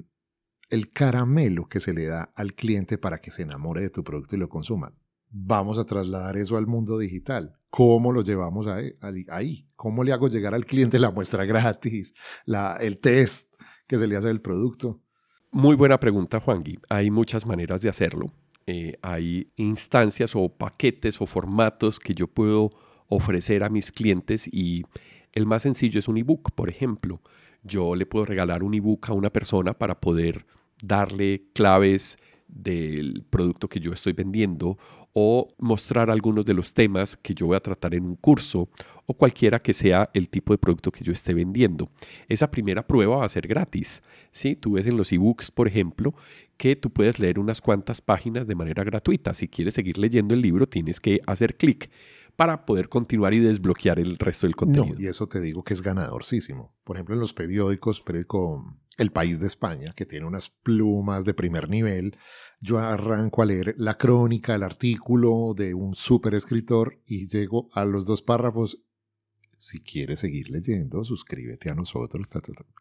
el 0.70 0.92
caramelo 0.92 1.68
que 1.68 1.80
se 1.80 1.94
le 1.94 2.06
da 2.06 2.32
al 2.36 2.54
cliente 2.54 2.98
para 2.98 3.20
que 3.20 3.32
se 3.32 3.42
enamore 3.42 3.82
de 3.82 3.90
tu 3.90 4.04
producto 4.04 4.36
y 4.36 4.40
lo 4.40 4.50
consuma. 4.50 4.94
Vamos 5.32 5.78
a 5.78 5.86
trasladar 5.86 6.38
eso 6.38 6.58
al 6.58 6.68
mundo 6.68 6.98
digital. 6.98 7.58
¿Cómo 7.70 8.12
lo 8.12 8.22
llevamos 8.22 8.68
ahí? 8.68 9.68
¿Cómo 9.76 10.04
le 10.04 10.12
hago 10.12 10.28
llegar 10.28 10.56
al 10.56 10.66
cliente 10.66 11.00
la 11.00 11.12
muestra 11.12 11.46
gratis, 11.46 12.14
la, 12.46 12.78
el 12.80 13.00
test 13.00 13.54
que 13.88 13.98
se 13.98 14.08
le 14.08 14.16
hace 14.18 14.28
del 14.28 14.42
producto? 14.42 15.02
Muy 15.52 15.76
buena 15.76 16.00
pregunta, 16.00 16.40
Juangui. 16.40 16.80
Hay 16.90 17.10
muchas 17.10 17.46
maneras 17.46 17.82
de 17.82 17.90
hacerlo. 17.90 18.32
Eh, 18.68 19.00
hay 19.02 19.52
instancias 19.56 20.36
o 20.36 20.50
paquetes 20.50 21.22
o 21.22 21.26
formatos 21.26 22.00
que 22.00 22.14
yo 22.14 22.28
puedo 22.28 22.72
ofrecer 23.10 23.64
a 23.64 23.70
mis 23.70 23.92
clientes 23.92 24.48
y 24.48 24.86
el 25.34 25.46
más 25.46 25.64
sencillo 25.64 26.00
es 26.00 26.08
un 26.08 26.18
ebook, 26.18 26.52
por 26.54 26.70
ejemplo. 26.70 27.22
Yo 27.64 27.96
le 27.96 28.06
puedo 28.06 28.26
regalar 28.26 28.64
un 28.64 28.74
ebook 28.74 29.10
a 29.10 29.14
una 29.14 29.30
persona 29.30 29.74
para 29.74 30.00
poder 30.00 30.46
darle 30.82 31.44
claves 31.54 32.18
del 32.48 33.24
producto 33.30 33.70
que 33.70 33.80
yo 33.80 33.92
estoy 33.92 34.14
vendiendo 34.14 34.78
o 35.14 35.54
mostrar 35.60 36.10
algunos 36.10 36.46
de 36.46 36.54
los 36.54 36.74
temas 36.74 37.16
que 37.18 37.36
yo 37.36 37.48
voy 37.48 37.56
a 37.56 37.60
tratar 37.60 37.94
en 37.94 38.06
un 38.06 38.16
curso 38.16 38.70
o 39.06 39.14
cualquiera 39.14 39.62
que 39.62 39.74
sea 39.74 40.10
el 40.14 40.30
tipo 40.30 40.54
de 40.54 40.58
producto 40.58 40.92
que 40.92 41.04
yo 41.04 41.12
esté 41.12 41.34
vendiendo. 41.34 41.90
Esa 42.28 42.50
primera 42.50 42.86
prueba 42.86 43.18
va 43.18 43.26
a 43.26 43.30
ser 43.30 43.48
gratis. 43.48 44.02
¿sí? 44.32 44.56
Tú 44.56 44.74
ves 44.74 44.88
en 44.88 44.98
los 44.98 45.12
ebooks, 45.12 45.52
por 45.52 45.68
ejemplo, 45.68 46.16
que 46.58 46.76
tú 46.76 46.92
puedes 46.92 47.20
leer 47.20 47.40
unas 47.40 47.62
cuantas 47.62 48.02
páginas 48.02 48.48
de 48.48 48.56
manera 48.56 48.84
gratuita. 48.84 49.34
Si 49.34 49.48
quieres 49.48 49.76
seguir 49.76 49.98
leyendo 49.98 50.34
el 50.34 50.42
libro, 50.42 50.68
tienes 50.68 51.00
que 51.00 51.22
hacer 51.28 51.56
clic 51.56 51.90
para 52.40 52.66
poder 52.66 52.88
continuar 52.88 53.34
y 53.34 53.40
desbloquear 53.40 54.00
el 54.00 54.18
resto 54.18 54.48
del 54.48 54.56
contenido. 54.56 54.96
No, 54.96 55.02
y 55.02 55.08
eso 55.08 55.28
te 55.28 55.42
digo 55.42 55.62
que 55.62 55.74
es 55.74 55.82
ganadorcísimo. 55.82 56.74
Por 56.86 56.96
ejemplo, 56.96 57.14
en 57.14 57.20
los 57.20 57.34
periódicos, 57.34 58.00
periódico 58.00 58.64
El 58.98 59.12
País 59.12 59.42
de 59.42 59.48
España, 59.48 59.92
que 59.94 60.06
tiene 60.06 60.26
unas 60.26 60.50
plumas 60.50 61.26
de 61.26 61.34
primer 61.34 61.68
nivel, 61.68 62.16
yo 62.62 62.80
arranco 62.80 63.42
a 63.42 63.46
leer 63.46 63.76
la 63.78 63.98
crónica, 63.98 64.56
el 64.56 64.64
artículo 64.64 65.54
de 65.54 65.74
un 65.74 65.96
súper 65.96 66.34
escritor 66.34 67.02
y 67.06 67.28
llego 67.28 67.68
a 67.74 67.84
los 67.84 68.06
dos 68.06 68.22
párrafos. 68.22 68.86
Si 69.62 69.82
quieres 69.82 70.22
seguir 70.22 70.50
leyendo, 70.50 71.04
suscríbete 71.04 71.70
a 71.70 71.76
nosotros. 71.76 72.32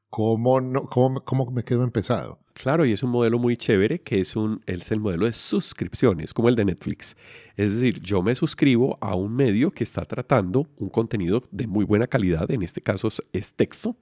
¿Cómo, 0.09 0.61
no, 0.61 0.85
cómo, 0.87 1.25
cómo 1.25 1.51
me 1.51 1.65
quedo 1.65 1.83
empezado? 1.83 2.39
Claro, 2.53 2.87
y 2.87 2.93
es 2.93 3.03
un 3.03 3.11
modelo 3.11 3.41
muy 3.41 3.57
chévere 3.57 3.99
que 4.01 4.21
es, 4.21 4.37
un, 4.37 4.63
es 4.65 4.93
el 4.93 5.01
modelo 5.01 5.27
de 5.27 5.33
suscripciones, 5.33 6.33
como 6.33 6.49
el 6.49 6.55
de 6.55 6.67
Netflix. 6.67 7.17
Es 7.57 7.75
decir, 7.75 8.01
yo 8.01 8.23
me 8.23 8.37
suscribo 8.37 8.97
a 9.01 9.17
un 9.17 9.35
medio 9.35 9.73
que 9.73 9.83
está 9.83 10.05
tratando 10.05 10.69
un 10.77 10.89
contenido 10.89 11.43
de 11.51 11.67
muy 11.67 11.85
buena 11.85 12.07
calidad, 12.07 12.49
en 12.53 12.63
este 12.63 12.81
caso 12.81 13.09
es 13.33 13.55
texto, 13.55 13.97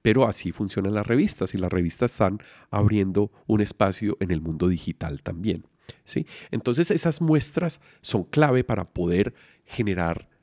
pero 0.00 0.26
así 0.26 0.50
funcionan 0.50 0.94
las 0.94 1.06
revistas 1.06 1.52
y 1.52 1.58
las 1.58 1.70
revistas 1.70 2.12
están 2.12 2.38
abriendo 2.70 3.30
un 3.46 3.60
espacio 3.60 4.16
en 4.20 4.30
el 4.30 4.40
mundo 4.40 4.68
digital 4.68 5.22
también. 5.22 5.66
¿sí? 6.04 6.26
Entonces 6.52 6.90
esas 6.90 7.20
muestras 7.20 7.82
son 8.00 8.24
clave 8.24 8.64
para 8.64 8.84
poder 8.84 9.34
generar 9.66 10.37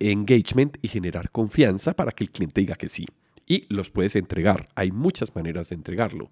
engagement 0.00 0.76
y 0.82 0.88
generar 0.88 1.30
confianza 1.30 1.94
para 1.94 2.12
que 2.12 2.24
el 2.24 2.30
cliente 2.30 2.60
diga 2.60 2.76
que 2.76 2.88
sí. 2.88 3.06
Y 3.46 3.64
los 3.72 3.90
puedes 3.90 4.14
entregar. 4.16 4.68
Hay 4.74 4.92
muchas 4.92 5.34
maneras 5.34 5.70
de 5.70 5.76
entregarlo. 5.76 6.30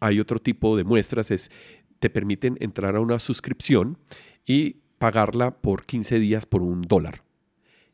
Hay 0.00 0.20
otro 0.20 0.38
tipo 0.38 0.76
de 0.76 0.84
muestras, 0.84 1.30
es 1.30 1.50
te 1.98 2.10
permiten 2.10 2.56
entrar 2.60 2.96
a 2.96 3.00
una 3.00 3.18
suscripción 3.18 3.98
y 4.44 4.76
pagarla 4.98 5.56
por 5.56 5.84
15 5.84 6.18
días 6.18 6.46
por 6.46 6.62
un 6.62 6.82
dólar. 6.82 7.22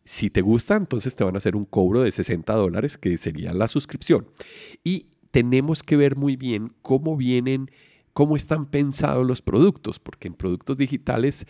Si 0.05 0.31
te 0.31 0.40
gusta, 0.40 0.77
entonces 0.77 1.14
te 1.14 1.25
van 1.25 1.37
a 1.37 1.38
hacer 1.38 1.55
un 1.55 1.64
cobro 1.64 2.03
de 2.03 2.11
60 2.11 2.53
dólares, 2.55 2.96
que 2.98 3.16
sería 3.16 3.55
la 3.55 3.68
suscripción. 3.68 4.27
Y 4.83 5.07
tenemos 5.31 5.83
que 5.83 5.96
ver 5.96 6.16
muy 6.16 6.37
bien 6.37 6.72
cómo 6.83 7.16
vienen, 7.16 7.70
cómo 8.12 8.37
están 8.37 8.66
pensados 8.66 9.27
los 9.27 9.42
productos, 9.42 10.01
porque 10.01 10.29
en 10.29 10.35
productos 10.35 10.77
digitales 10.77 11.46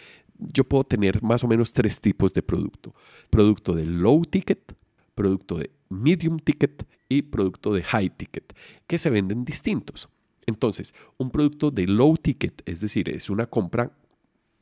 yo 0.52 0.64
puedo 0.64 0.84
tener 0.84 1.22
más 1.22 1.44
o 1.44 1.48
menos 1.48 1.72
tres 1.72 2.00
tipos 2.00 2.32
de 2.32 2.42
producto. 2.42 2.94
Producto 3.30 3.74
de 3.74 3.86
low 3.86 4.24
ticket, 4.24 4.74
producto 5.14 5.56
de 5.56 5.70
medium 5.88 6.38
ticket 6.38 6.86
y 7.08 7.22
producto 7.22 7.74
de 7.74 7.82
high 7.82 8.10
ticket, 8.10 8.54
que 8.86 8.98
se 8.98 9.10
venden 9.10 9.44
distintos. 9.44 10.08
Entonces, 10.46 10.94
un 11.18 11.30
producto 11.30 11.70
de 11.70 11.86
low 11.86 12.16
ticket, 12.16 12.62
es 12.66 12.80
decir, 12.80 13.08
es 13.08 13.30
una 13.30 13.46
compra 13.46 13.92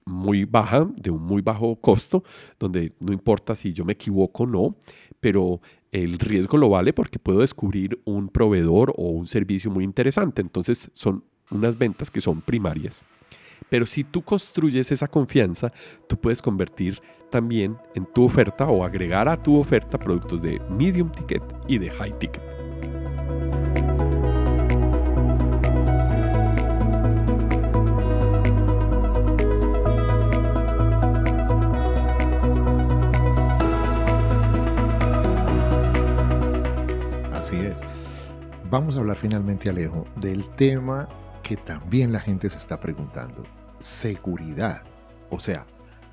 muy 0.05 0.45
baja, 0.45 0.89
de 0.97 1.11
un 1.11 1.23
muy 1.23 1.43
bajo 1.43 1.77
costo, 1.77 2.25
donde 2.59 2.93
no 3.01 3.13
importa 3.13 3.55
si 3.55 3.73
yo 3.73 3.85
me 3.85 3.93
equivoco 3.93 4.43
o 4.43 4.47
no, 4.47 4.77
pero 5.21 5.61
el 5.93 6.19
riesgo 6.19 6.59
lo 6.59 6.69
vale 6.69 6.93
porque 6.93 7.19
puedo 7.19 7.41
descubrir 7.41 8.01
un 8.05 8.29
proveedor 8.29 8.93
o 8.97 9.11
un 9.11 9.27
servicio 9.27 9.71
muy 9.71 9.85
interesante. 9.85 10.41
Entonces 10.41 10.91
son 10.95 11.25
unas 11.51 11.79
ventas 11.79 12.11
que 12.11 12.21
son 12.21 12.41
primarias. 12.41 13.05
Pero 13.69 13.87
si 13.87 14.05
tú 14.05 14.23
construyes 14.23 14.91
esa 14.91 15.09
confianza, 15.09 15.73
tú 16.09 16.17
puedes 16.17 16.43
convertir 16.43 17.01
también 17.31 17.79
en 17.95 18.05
tu 18.07 18.25
oferta 18.25 18.67
o 18.67 18.85
agregar 18.85 19.29
a 19.29 19.37
tu 19.37 19.59
oferta 19.59 19.99
productos 19.99 20.43
de 20.43 20.61
medium 20.69 21.11
ticket 21.11 21.43
y 21.69 21.79
de 21.79 21.91
high 21.91 22.19
ticket. 22.19 22.43
Así 37.33 37.57
es. 37.57 37.81
Vamos 38.71 38.97
a 38.97 39.01
hablar 39.01 39.17
finalmente, 39.17 39.71
Alejo, 39.71 40.07
del 40.17 40.49
tema 40.51 41.09
que 41.51 41.57
también 41.57 42.13
la 42.13 42.21
gente 42.21 42.49
se 42.49 42.59
está 42.59 42.79
preguntando. 42.79 43.43
Seguridad. 43.81 44.85
O 45.31 45.41
sea, 45.41 45.67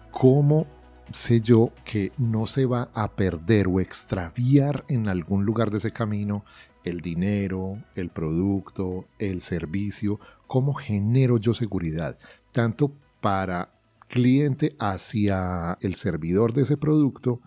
¿cómo 0.09 0.65
sé 1.11 1.41
yo 1.41 1.71
que 1.85 2.11
no 2.17 2.47
se 2.47 2.65
va 2.65 2.89
a 2.95 3.11
perder 3.11 3.67
o 3.67 3.79
extraviar 3.79 4.83
en 4.87 5.07
algún 5.07 5.45
lugar 5.45 5.69
de 5.69 5.77
ese 5.77 5.91
camino 5.91 6.43
el 6.83 7.01
dinero, 7.01 7.77
el 7.93 8.09
producto, 8.09 9.05
el 9.19 9.41
servicio? 9.41 10.19
¿Cómo 10.47 10.73
genero 10.73 11.37
yo 11.37 11.53
seguridad? 11.53 12.17
Tanto 12.51 12.91
para 13.21 13.69
cliente 14.07 14.75
hacia 14.79 15.77
el 15.81 15.93
servidor 15.97 16.51
de 16.53 16.63
ese 16.63 16.77
producto 16.77 17.41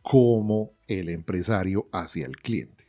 como 0.00 0.70
el 0.86 1.08
empresario 1.08 1.88
hacia 1.90 2.24
el 2.24 2.36
cliente. 2.36 2.86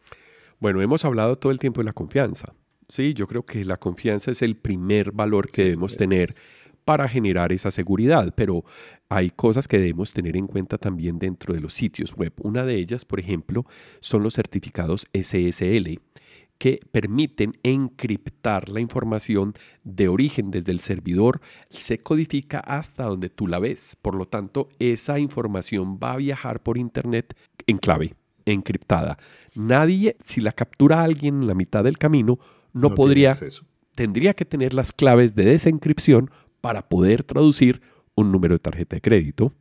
Bueno, 0.60 0.80
hemos 0.84 1.06
hablado 1.06 1.40
todo 1.40 1.52
el 1.52 1.58
tiempo 1.58 1.82
de 1.82 1.86
la 1.86 1.94
confianza. 1.94 2.54
Sí, 2.88 3.14
yo 3.14 3.28
creo 3.28 3.46
que 3.46 3.64
la 3.66 3.78
confianza 3.78 4.32
es 4.32 4.42
el 4.42 4.56
primer 4.56 5.12
valor 5.12 5.50
que 5.50 5.64
debemos 5.64 5.98
tener 5.98 6.36
para 6.86 7.08
generar 7.08 7.54
esa 7.54 7.72
seguridad, 7.72 8.34
pero 8.36 8.66
hay 9.10 9.30
cosas 9.30 9.68
que 9.68 9.80
debemos 9.80 10.12
tener 10.12 10.36
en 10.36 10.48
cuenta 10.48 10.78
también 10.78 11.18
dentro 11.18 11.54
de 11.54 11.62
los 11.62 11.74
sitios 11.74 12.14
web. 12.16 12.34
Una 12.42 12.66
de 12.66 12.76
ellas, 12.76 13.06
por 13.06 13.20
ejemplo, 13.20 13.66
son 14.02 14.24
los 14.24 14.36
certificados 14.36 15.08
SSL 15.14 16.00
que 16.58 16.80
permiten 16.92 17.54
encriptar 17.64 18.70
la 18.70 18.80
información 18.80 19.54
de 19.84 20.08
origen 20.08 20.52
desde 20.52 20.72
el 20.72 20.80
servidor, 20.80 21.42
se 21.70 21.98
codifica 21.98 22.60
hasta 22.60 23.06
donde 23.06 23.30
tú 23.30 23.48
la 23.48 23.60
ves. 23.60 23.98
Por 24.02 24.16
lo 24.16 24.28
tanto, 24.28 24.70
esa 24.80 25.20
información 25.20 26.00
va 26.02 26.14
a 26.14 26.18
viajar 26.18 26.62
por 26.62 26.78
Internet 26.78 27.36
en 27.68 27.80
clave 27.80 28.16
encriptada. 28.46 29.18
Nadie, 29.56 30.16
si 30.20 30.42
la 30.42 30.52
captura 30.52 31.04
alguien 31.04 31.42
en 31.42 31.48
la 31.48 31.54
mitad 31.54 31.84
del 31.84 31.98
camino, 31.98 32.40
no, 32.74 32.96
podría, 32.96 33.36
tendría 33.96 34.34
que 34.34 34.46
tener 34.46 34.74
las 34.74 34.92
claves 34.92 35.36
de 35.36 35.46
desencripción 35.46 36.30
para 36.62 36.88
poder 36.88 37.24
traducir 37.24 37.82
un 38.16 38.32
número 38.32 38.56
de 38.56 38.60
tarjeta 38.60 38.96
de 38.96 39.02
crédito, 39.02 39.54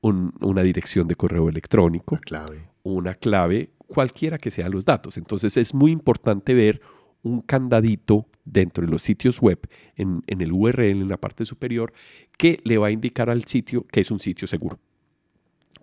una 0.00 0.62
dirección 0.62 1.08
de 1.08 1.16
correo 1.16 1.48
electrónico, 1.48 2.14
una 2.14 2.20
clave. 2.20 2.68
una 2.84 3.14
clave, 3.14 3.70
cualquiera 3.88 4.38
que 4.38 4.50
sean 4.50 4.70
los 4.70 4.84
datos. 4.84 5.16
Entonces 5.16 5.56
es 5.56 5.74
muy 5.74 5.90
importante 5.90 6.54
ver 6.54 6.80
un 7.22 7.40
candadito 7.40 8.28
dentro 8.44 8.86
de 8.86 8.92
los 8.92 9.02
sitios 9.02 9.40
web, 9.40 9.58
en, 9.96 10.22
en 10.28 10.40
el 10.40 10.52
URL, 10.52 11.02
en 11.02 11.08
la 11.08 11.16
parte 11.16 11.44
superior, 11.44 11.92
que 12.38 12.60
le 12.62 12.78
va 12.78 12.86
a 12.86 12.90
indicar 12.92 13.28
al 13.28 13.44
sitio 13.44 13.84
que 13.88 14.00
es 14.00 14.10
un 14.12 14.20
sitio 14.20 14.46
seguro, 14.46 14.78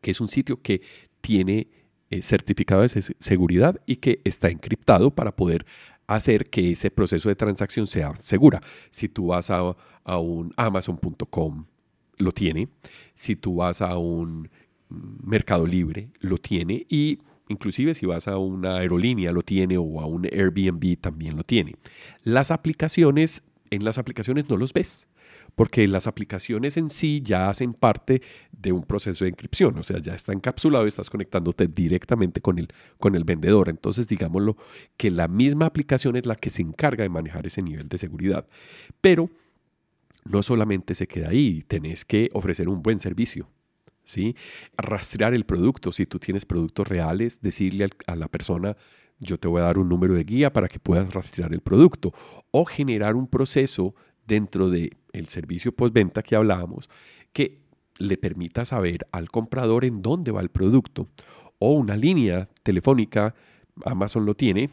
que 0.01 0.11
es 0.11 0.21
un 0.21 0.29
sitio 0.29 0.61
que 0.61 0.81
tiene 1.19 1.67
eh, 2.13 2.21
certificado 2.21 2.83
de 2.83 2.89
seguridad 3.19 3.81
y 3.87 3.95
que 3.95 4.21
está 4.23 4.49
encriptado 4.49 5.15
para 5.15 5.35
poder 5.35 5.65
hacer 6.07 6.49
que 6.49 6.71
ese 6.71 6.91
proceso 6.91 7.29
de 7.29 7.35
transacción 7.35 7.87
sea 7.87 8.15
segura. 8.15 8.61
Si 8.89 9.07
tú 9.09 9.27
vas 9.27 9.49
a, 9.49 9.75
a 10.03 10.17
un 10.17 10.53
amazon.com, 10.57 11.65
lo 12.17 12.31
tiene. 12.31 12.69
Si 13.15 13.35
tú 13.35 13.55
vas 13.55 13.81
a 13.81 13.97
un 13.97 14.49
Mercado 14.89 15.65
Libre, 15.65 16.09
lo 16.19 16.37
tiene. 16.37 16.85
Y 16.89 17.19
inclusive 17.49 17.95
si 17.95 18.05
vas 18.05 18.27
a 18.27 18.37
una 18.37 18.77
aerolínea, 18.77 19.31
lo 19.31 19.41
tiene. 19.41 19.77
O 19.77 20.01
a 20.01 20.05
un 20.05 20.25
Airbnb, 20.25 20.97
también 20.99 21.35
lo 21.35 21.43
tiene. 21.43 21.75
Las 22.23 22.51
aplicaciones, 22.51 23.43
en 23.69 23.83
las 23.83 23.97
aplicaciones 23.97 24.49
no 24.49 24.57
los 24.57 24.73
ves 24.73 25.07
porque 25.55 25.87
las 25.87 26.07
aplicaciones 26.07 26.77
en 26.77 26.89
sí 26.89 27.21
ya 27.23 27.49
hacen 27.49 27.73
parte 27.73 28.21
de 28.51 28.71
un 28.71 28.83
proceso 28.83 29.25
de 29.25 29.29
encripción, 29.29 29.77
o 29.77 29.83
sea, 29.83 29.99
ya 29.99 30.13
está 30.13 30.33
encapsulado 30.33 30.85
y 30.85 30.89
estás 30.89 31.09
conectándote 31.09 31.67
directamente 31.67 32.41
con 32.41 32.59
el, 32.59 32.69
con 32.99 33.15
el 33.15 33.23
vendedor. 33.23 33.69
Entonces, 33.69 34.07
digámoslo, 34.07 34.57
que 34.97 35.11
la 35.11 35.27
misma 35.27 35.65
aplicación 35.65 36.15
es 36.15 36.25
la 36.25 36.35
que 36.35 36.49
se 36.49 36.61
encarga 36.61 37.03
de 37.03 37.09
manejar 37.09 37.45
ese 37.45 37.61
nivel 37.61 37.87
de 37.89 37.97
seguridad. 37.97 38.47
Pero 39.01 39.29
no 40.25 40.41
solamente 40.43 40.95
se 40.95 41.07
queda 41.07 41.29
ahí, 41.29 41.63
tenés 41.67 42.05
que 42.05 42.29
ofrecer 42.33 42.69
un 42.69 42.81
buen 42.81 42.99
servicio. 42.99 43.49
¿sí? 44.03 44.35
Rastrear 44.77 45.33
el 45.33 45.45
producto, 45.45 45.91
si 45.91 46.05
tú 46.05 46.19
tienes 46.19 46.45
productos 46.45 46.87
reales, 46.87 47.41
decirle 47.41 47.87
a 48.07 48.15
la 48.15 48.27
persona, 48.27 48.75
yo 49.19 49.39
te 49.39 49.47
voy 49.47 49.61
a 49.61 49.65
dar 49.65 49.77
un 49.77 49.89
número 49.89 50.13
de 50.13 50.23
guía 50.23 50.51
para 50.51 50.67
que 50.67 50.79
puedas 50.79 51.13
rastrear 51.13 51.53
el 51.53 51.61
producto 51.61 52.13
o 52.51 52.65
generar 52.65 53.15
un 53.15 53.27
proceso 53.27 53.95
dentro 54.25 54.69
del 54.69 54.97
el 55.13 55.27
servicio 55.29 55.71
postventa 55.71 56.21
que 56.23 56.35
hablábamos 56.35 56.89
que 57.31 57.55
le 57.99 58.17
permita 58.17 58.65
saber 58.65 59.07
al 59.11 59.29
comprador 59.29 59.85
en 59.85 60.01
dónde 60.01 60.31
va 60.31 60.41
el 60.41 60.49
producto 60.49 61.07
o 61.59 61.71
una 61.73 61.95
línea 61.95 62.49
telefónica, 62.63 63.35
Amazon 63.85 64.25
lo 64.25 64.33
tiene, 64.33 64.69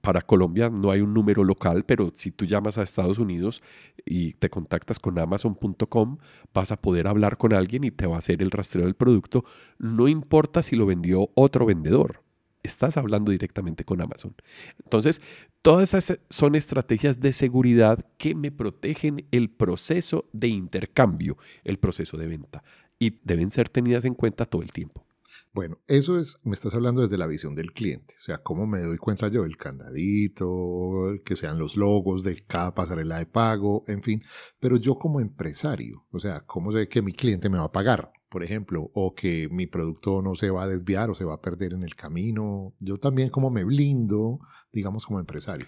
para 0.00 0.22
Colombia 0.22 0.70
no 0.70 0.90
hay 0.90 1.00
un 1.00 1.14
número 1.14 1.44
local, 1.44 1.84
pero 1.84 2.10
si 2.14 2.30
tú 2.30 2.44
llamas 2.44 2.78
a 2.78 2.82
Estados 2.82 3.18
Unidos 3.18 3.62
y 4.04 4.32
te 4.34 4.50
contactas 4.50 4.98
con 4.98 5.18
amazon.com, 5.18 6.18
vas 6.52 6.72
a 6.72 6.80
poder 6.80 7.06
hablar 7.06 7.38
con 7.38 7.52
alguien 7.52 7.84
y 7.84 7.90
te 7.90 8.06
va 8.06 8.16
a 8.16 8.18
hacer 8.18 8.42
el 8.42 8.50
rastreo 8.50 8.84
del 8.84 8.94
producto, 8.94 9.44
no 9.78 10.08
importa 10.08 10.62
si 10.62 10.76
lo 10.76 10.86
vendió 10.86 11.30
otro 11.34 11.66
vendedor 11.66 12.27
estás 12.68 12.96
hablando 12.96 13.32
directamente 13.32 13.84
con 13.84 14.00
Amazon. 14.00 14.34
Entonces, 14.82 15.20
todas 15.62 15.94
esas 15.94 16.20
son 16.30 16.54
estrategias 16.54 17.20
de 17.20 17.32
seguridad 17.32 17.98
que 18.16 18.34
me 18.34 18.52
protegen 18.52 19.26
el 19.30 19.50
proceso 19.50 20.28
de 20.32 20.48
intercambio, 20.48 21.36
el 21.64 21.78
proceso 21.78 22.16
de 22.16 22.28
venta, 22.28 22.62
y 22.98 23.18
deben 23.24 23.50
ser 23.50 23.68
tenidas 23.68 24.04
en 24.04 24.14
cuenta 24.14 24.46
todo 24.46 24.62
el 24.62 24.72
tiempo. 24.72 25.04
Bueno, 25.52 25.78
eso 25.86 26.18
es, 26.18 26.38
me 26.44 26.54
estás 26.54 26.74
hablando 26.74 27.02
desde 27.02 27.18
la 27.18 27.26
visión 27.26 27.54
del 27.54 27.72
cliente, 27.72 28.14
o 28.20 28.22
sea, 28.22 28.38
cómo 28.38 28.66
me 28.66 28.80
doy 28.80 28.98
cuenta 28.98 29.28
yo, 29.28 29.44
el 29.44 29.56
candadito, 29.56 31.14
que 31.24 31.36
sean 31.36 31.58
los 31.58 31.76
logos 31.76 32.22
de 32.22 32.44
cada 32.46 32.74
pasarela 32.74 33.18
de 33.18 33.26
pago, 33.26 33.84
en 33.88 34.02
fin, 34.02 34.22
pero 34.60 34.76
yo 34.76 34.96
como 34.96 35.20
empresario, 35.20 36.06
o 36.10 36.18
sea, 36.18 36.42
cómo 36.46 36.70
sé 36.72 36.88
que 36.88 37.02
mi 37.02 37.12
cliente 37.12 37.48
me 37.48 37.58
va 37.58 37.64
a 37.64 37.72
pagar, 37.72 38.12
por 38.28 38.44
ejemplo, 38.44 38.90
o 38.94 39.14
que 39.14 39.48
mi 39.50 39.66
producto 39.66 40.22
no 40.22 40.34
se 40.34 40.50
va 40.50 40.64
a 40.64 40.68
desviar 40.68 41.10
o 41.10 41.14
se 41.14 41.24
va 41.24 41.34
a 41.34 41.40
perder 41.40 41.72
en 41.72 41.82
el 41.82 41.94
camino, 41.96 42.74
yo 42.80 42.96
también 42.96 43.30
como 43.30 43.50
me 43.50 43.64
blindo, 43.64 44.40
digamos, 44.72 45.06
como 45.06 45.20
empresario 45.20 45.66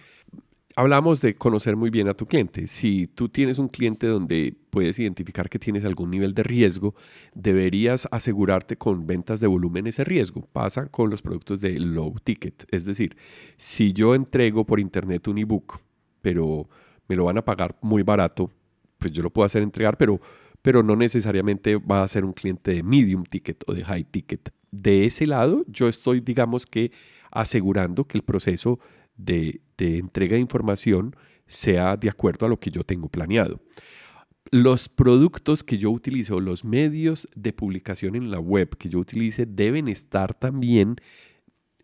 hablamos 0.75 1.21
de 1.21 1.35
conocer 1.35 1.75
muy 1.75 1.89
bien 1.89 2.07
a 2.07 2.13
tu 2.13 2.25
cliente. 2.25 2.67
Si 2.67 3.07
tú 3.07 3.29
tienes 3.29 3.57
un 3.59 3.67
cliente 3.67 4.07
donde 4.07 4.55
puedes 4.69 4.99
identificar 4.99 5.49
que 5.49 5.59
tienes 5.59 5.85
algún 5.85 6.11
nivel 6.11 6.33
de 6.33 6.43
riesgo, 6.43 6.95
deberías 7.33 8.07
asegurarte 8.11 8.77
con 8.77 9.05
ventas 9.05 9.39
de 9.39 9.47
volumen 9.47 9.87
ese 9.87 10.03
riesgo. 10.03 10.41
Pasa 10.51 10.87
con 10.87 11.09
los 11.09 11.21
productos 11.21 11.61
de 11.61 11.79
low 11.79 12.15
ticket. 12.23 12.65
Es 12.71 12.85
decir, 12.85 13.15
si 13.57 13.93
yo 13.93 14.15
entrego 14.15 14.65
por 14.65 14.79
internet 14.79 15.27
un 15.27 15.37
ebook, 15.37 15.79
pero 16.21 16.69
me 17.07 17.15
lo 17.15 17.25
van 17.25 17.37
a 17.37 17.45
pagar 17.45 17.77
muy 17.81 18.03
barato, 18.03 18.51
pues 18.97 19.11
yo 19.11 19.23
lo 19.23 19.31
puedo 19.31 19.45
hacer 19.45 19.63
entregar, 19.63 19.97
pero, 19.97 20.21
pero 20.61 20.83
no 20.83 20.95
necesariamente 20.95 21.77
va 21.77 22.03
a 22.03 22.07
ser 22.07 22.25
un 22.25 22.33
cliente 22.33 22.73
de 22.73 22.83
medium 22.83 23.23
ticket 23.23 23.63
o 23.67 23.73
de 23.73 23.83
high 23.83 24.03
ticket. 24.03 24.53
De 24.71 25.05
ese 25.05 25.27
lado, 25.27 25.65
yo 25.67 25.89
estoy, 25.89 26.21
digamos 26.21 26.65
que, 26.65 26.91
asegurando 27.31 28.05
que 28.05 28.17
el 28.17 28.23
proceso 28.23 28.79
de, 29.17 29.61
entrega 29.77 30.35
de 30.35 30.41
información 30.41 31.15
sea 31.47 31.97
de 31.97 32.09
acuerdo 32.09 32.45
a 32.45 32.49
lo 32.49 32.59
que 32.59 32.71
yo 32.71 32.83
tengo 32.83 33.09
planeado. 33.09 33.61
Los 34.51 34.89
productos 34.89 35.63
que 35.63 35.77
yo 35.77 35.91
utilizo, 35.91 36.39
los 36.39 36.65
medios 36.65 37.27
de 37.35 37.53
publicación 37.53 38.15
en 38.15 38.31
la 38.31 38.39
web 38.39 38.77
que 38.77 38.89
yo 38.89 38.99
utilice 38.99 39.45
deben 39.45 39.87
estar 39.87 40.33
también 40.33 40.97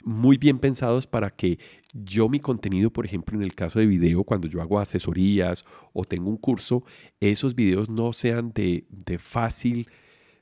muy 0.08 0.38
bien 0.38 0.60
pensados 0.60 1.06
para 1.06 1.30
que 1.30 1.60
yo 1.93 2.30
mi 2.30 2.39
contenido, 2.39 2.91
por 2.91 3.06
ejemplo, 3.06 3.38
en 3.38 3.43
el 3.43 3.54
caso 3.56 3.80
de 3.80 3.86
video, 3.86 4.24
cuando 4.24 4.48
yo 4.48 4.62
hago 4.62 4.80
asesorías 4.80 5.65
o 5.93 6.04
tengo 6.04 6.30
un 6.30 6.38
curso, 6.38 6.84
esos 7.20 7.56
videos 7.56 7.89
no 7.89 8.13
sean 8.13 8.52
de, 8.54 8.86
de 8.89 9.20
fácil 9.20 9.88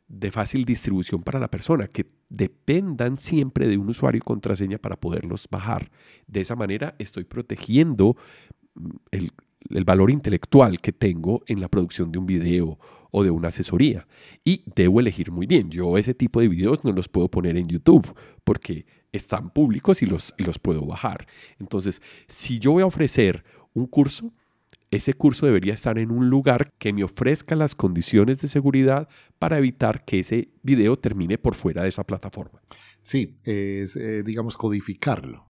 de 0.07 0.31
fácil 0.31 0.65
distribución 0.65 1.21
para 1.21 1.39
la 1.39 1.49
persona, 1.49 1.87
que 1.87 2.05
dependan 2.29 3.17
siempre 3.17 3.67
de 3.67 3.77
un 3.77 3.89
usuario 3.89 4.19
y 4.19 4.21
contraseña 4.21 4.77
para 4.77 4.99
poderlos 4.99 5.47
bajar. 5.49 5.89
De 6.27 6.41
esa 6.41 6.55
manera 6.55 6.95
estoy 6.99 7.23
protegiendo 7.23 8.15
mm, 8.75 8.89
el, 9.11 9.31
valor 9.83 10.11
intelectual 10.11 10.79
que 10.79 10.91
tengo 10.91 11.43
en 11.47 11.59
la 11.59 11.67
producción 11.67 12.11
de 12.11 12.19
un 12.19 12.27
video 12.27 12.77
o 13.09 13.23
de 13.23 13.31
una 13.31 13.47
asesoría. 13.47 14.07
Y 14.43 14.63
debo 14.75 14.99
elegir 14.99 15.31
muy 15.31 15.47
bien. 15.47 15.71
Yo 15.71 15.97
ese 15.97 16.13
tipo 16.13 16.39
de 16.39 16.49
videos 16.49 16.83
no 16.85 16.91
los 16.91 17.07
puedo 17.07 17.29
poner 17.29 17.57
en 17.57 17.67
YouTube 17.67 18.07
porque 18.43 18.85
están 19.15 19.49
públicos 19.49 20.01
y 20.01 20.05
los, 20.05 20.33
y 20.37 20.43
los 20.43 20.59
puedo 20.59 20.85
bajar. 20.85 21.27
Entonces, 21.59 22.01
si 22.27 22.59
yo 22.59 22.71
voy 22.71 22.83
a 22.83 22.87
ofrecer 22.87 23.43
un 23.73 23.87
curso, 23.87 24.33
ese 24.91 25.13
curso 25.13 25.45
debería 25.45 25.73
estar 25.73 25.97
en 25.97 26.11
un 26.11 26.29
lugar 26.29 26.71
que 26.77 26.93
me 26.93 27.03
ofrezca 27.03 27.55
las 27.55 27.75
condiciones 27.75 28.41
de 28.41 28.47
seguridad 28.47 29.07
para 29.39 29.57
evitar 29.57 30.05
que 30.05 30.19
ese 30.19 30.49
video 30.63 30.97
termine 30.97 31.37
por 31.37 31.55
fuera 31.55 31.83
de 31.83 31.89
esa 31.89 32.05
plataforma. 32.05 32.61
Sí, 33.01 33.37
es, 33.43 33.95
eh, 33.95 34.23
digamos, 34.23 34.57
codificarlo. 34.57 35.49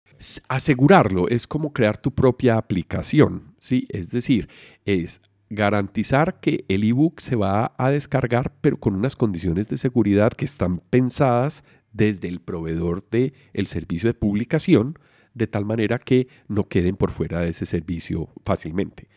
Asegurarlo 0.48 1.28
es 1.28 1.46
como 1.46 1.72
crear 1.72 1.96
tu 1.96 2.12
propia 2.12 2.56
aplicación, 2.56 3.54
¿sí? 3.60 3.86
Es 3.90 4.10
decir, 4.10 4.48
es 4.84 5.20
garantizar 5.50 6.40
que 6.40 6.64
el 6.68 6.84
ebook 6.84 7.20
se 7.20 7.36
va 7.36 7.72
a 7.78 7.90
descargar, 7.90 8.52
pero 8.60 8.78
con 8.78 8.94
unas 8.94 9.16
condiciones 9.16 9.68
de 9.68 9.78
seguridad 9.78 10.32
que 10.32 10.44
están 10.44 10.80
pensadas 10.90 11.64
desde 11.98 12.28
el 12.28 12.40
proveedor 12.40 13.06
del 13.10 13.34
el 13.52 13.66
servicio 13.66 14.08
de 14.08 14.14
publicación, 14.14 14.98
de 15.34 15.48
tal 15.48 15.66
manera 15.66 15.98
que 15.98 16.28
no 16.46 16.64
queden 16.64 16.96
por 16.96 17.10
fuera 17.10 17.40
de 17.40 17.50
ese 17.50 17.66
servicio 17.66 18.30
fácilmente. 18.44 19.08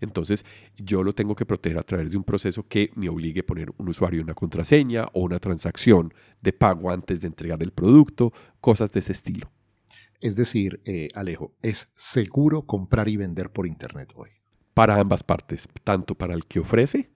Entonces, 0.00 0.44
yo 0.76 1.02
lo 1.02 1.14
tengo 1.14 1.34
que 1.34 1.46
proteger 1.46 1.78
a 1.78 1.82
través 1.82 2.10
de 2.10 2.18
un 2.18 2.24
proceso 2.24 2.68
que 2.68 2.90
me 2.94 3.08
obligue 3.08 3.40
a 3.40 3.46
poner 3.46 3.72
un 3.78 3.88
usuario 3.88 4.22
una 4.22 4.34
contraseña 4.34 5.06
o 5.14 5.20
una 5.22 5.38
transacción 5.38 6.12
de 6.42 6.52
pago 6.52 6.90
antes 6.90 7.22
de 7.22 7.28
entregar 7.28 7.62
el 7.62 7.72
producto, 7.72 8.32
cosas 8.60 8.92
de 8.92 9.00
ese 9.00 9.12
estilo. 9.12 9.50
Es 10.20 10.36
decir, 10.36 10.80
eh, 10.84 11.08
Alejo, 11.14 11.54
¿es 11.62 11.90
seguro 11.94 12.62
comprar 12.62 13.08
y 13.08 13.16
vender 13.16 13.50
por 13.50 13.66
Internet 13.66 14.12
hoy? 14.14 14.28
Para 14.74 15.00
ambas 15.00 15.22
partes, 15.22 15.66
tanto 15.82 16.14
para 16.14 16.34
el 16.34 16.44
que 16.44 16.60
ofrece 16.60 17.10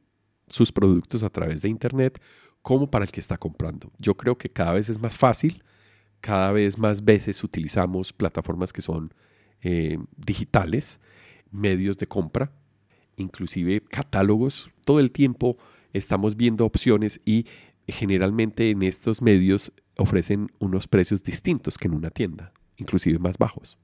sus 0.46 0.72
productos 0.72 1.22
a 1.22 1.28
través 1.28 1.60
de 1.60 1.68
Internet 1.68 2.20
como 2.62 2.86
para 2.86 3.04
el 3.04 3.12
que 3.12 3.20
está 3.20 3.38
comprando. 3.38 3.92
Yo 3.98 4.16
creo 4.16 4.36
que 4.36 4.50
cada 4.50 4.72
vez 4.74 4.88
es 4.88 5.00
más 5.00 5.16
fácil 5.16 5.62
cada 6.20 6.52
vez 6.52 6.78
más 6.78 7.04
veces 7.04 7.42
utilizamos 7.42 8.12
plataformas 8.12 8.72
que 8.72 8.82
son 8.82 9.12
eh, 9.62 9.98
digitales, 10.16 11.00
medios 11.50 11.96
de 11.96 12.06
compra, 12.06 12.52
inclusive 13.16 13.82
catálogos. 13.82 14.70
Todo 14.84 15.00
el 15.00 15.12
tiempo 15.12 15.56
estamos 15.92 16.36
viendo 16.36 16.64
opciones 16.64 17.20
y 17.24 17.46
generalmente 17.88 18.70
en 18.70 18.82
estos 18.82 19.22
medios 19.22 19.72
ofrecen 19.96 20.52
unos 20.58 20.86
precios 20.86 21.22
distintos 21.22 21.76
que 21.76 21.88
en 21.88 21.94
una 21.94 22.10
tienda, 22.10 22.52
inclusive 22.76 23.18
más 23.18 23.38
bajos. 23.38 23.78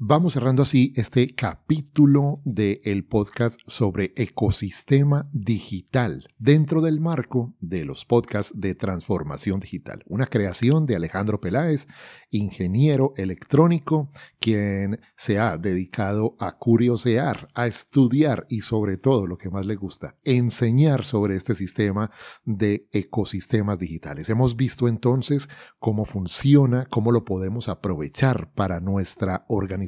Vamos 0.00 0.34
cerrando 0.34 0.62
así 0.62 0.92
este 0.94 1.34
capítulo 1.34 2.40
del 2.44 3.04
podcast 3.04 3.60
sobre 3.66 4.12
ecosistema 4.14 5.28
digital 5.32 6.28
dentro 6.38 6.80
del 6.80 7.00
marco 7.00 7.56
de 7.58 7.84
los 7.84 8.04
podcasts 8.04 8.52
de 8.54 8.76
transformación 8.76 9.58
digital. 9.58 10.04
Una 10.06 10.26
creación 10.26 10.86
de 10.86 10.94
Alejandro 10.94 11.40
Peláez, 11.40 11.88
ingeniero 12.30 13.12
electrónico, 13.16 14.12
quien 14.38 15.00
se 15.16 15.40
ha 15.40 15.56
dedicado 15.56 16.36
a 16.38 16.58
curiosear, 16.58 17.48
a 17.54 17.66
estudiar 17.66 18.46
y 18.48 18.60
sobre 18.60 18.98
todo 18.98 19.26
lo 19.26 19.36
que 19.36 19.50
más 19.50 19.66
le 19.66 19.74
gusta, 19.74 20.14
enseñar 20.22 21.04
sobre 21.04 21.34
este 21.34 21.54
sistema 21.54 22.12
de 22.44 22.86
ecosistemas 22.92 23.80
digitales. 23.80 24.28
Hemos 24.28 24.54
visto 24.54 24.86
entonces 24.86 25.48
cómo 25.80 26.04
funciona, 26.04 26.86
cómo 26.88 27.10
lo 27.10 27.24
podemos 27.24 27.68
aprovechar 27.68 28.52
para 28.52 28.78
nuestra 28.78 29.44
organización 29.48 29.87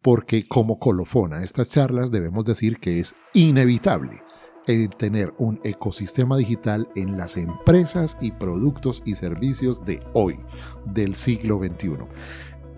porque 0.00 0.46
como 0.46 0.78
colofona 0.78 1.38
a 1.38 1.44
estas 1.44 1.70
charlas 1.70 2.10
debemos 2.10 2.44
decir 2.44 2.78
que 2.78 3.00
es 3.00 3.14
inevitable 3.32 4.22
el 4.66 4.90
tener 4.90 5.34
un 5.38 5.60
ecosistema 5.64 6.36
digital 6.36 6.88
en 6.94 7.16
las 7.16 7.36
empresas 7.36 8.16
y 8.20 8.30
productos 8.30 9.02
y 9.04 9.16
servicios 9.16 9.84
de 9.84 10.00
hoy, 10.12 10.38
del 10.86 11.16
siglo 11.16 11.58
XXI. 11.58 11.96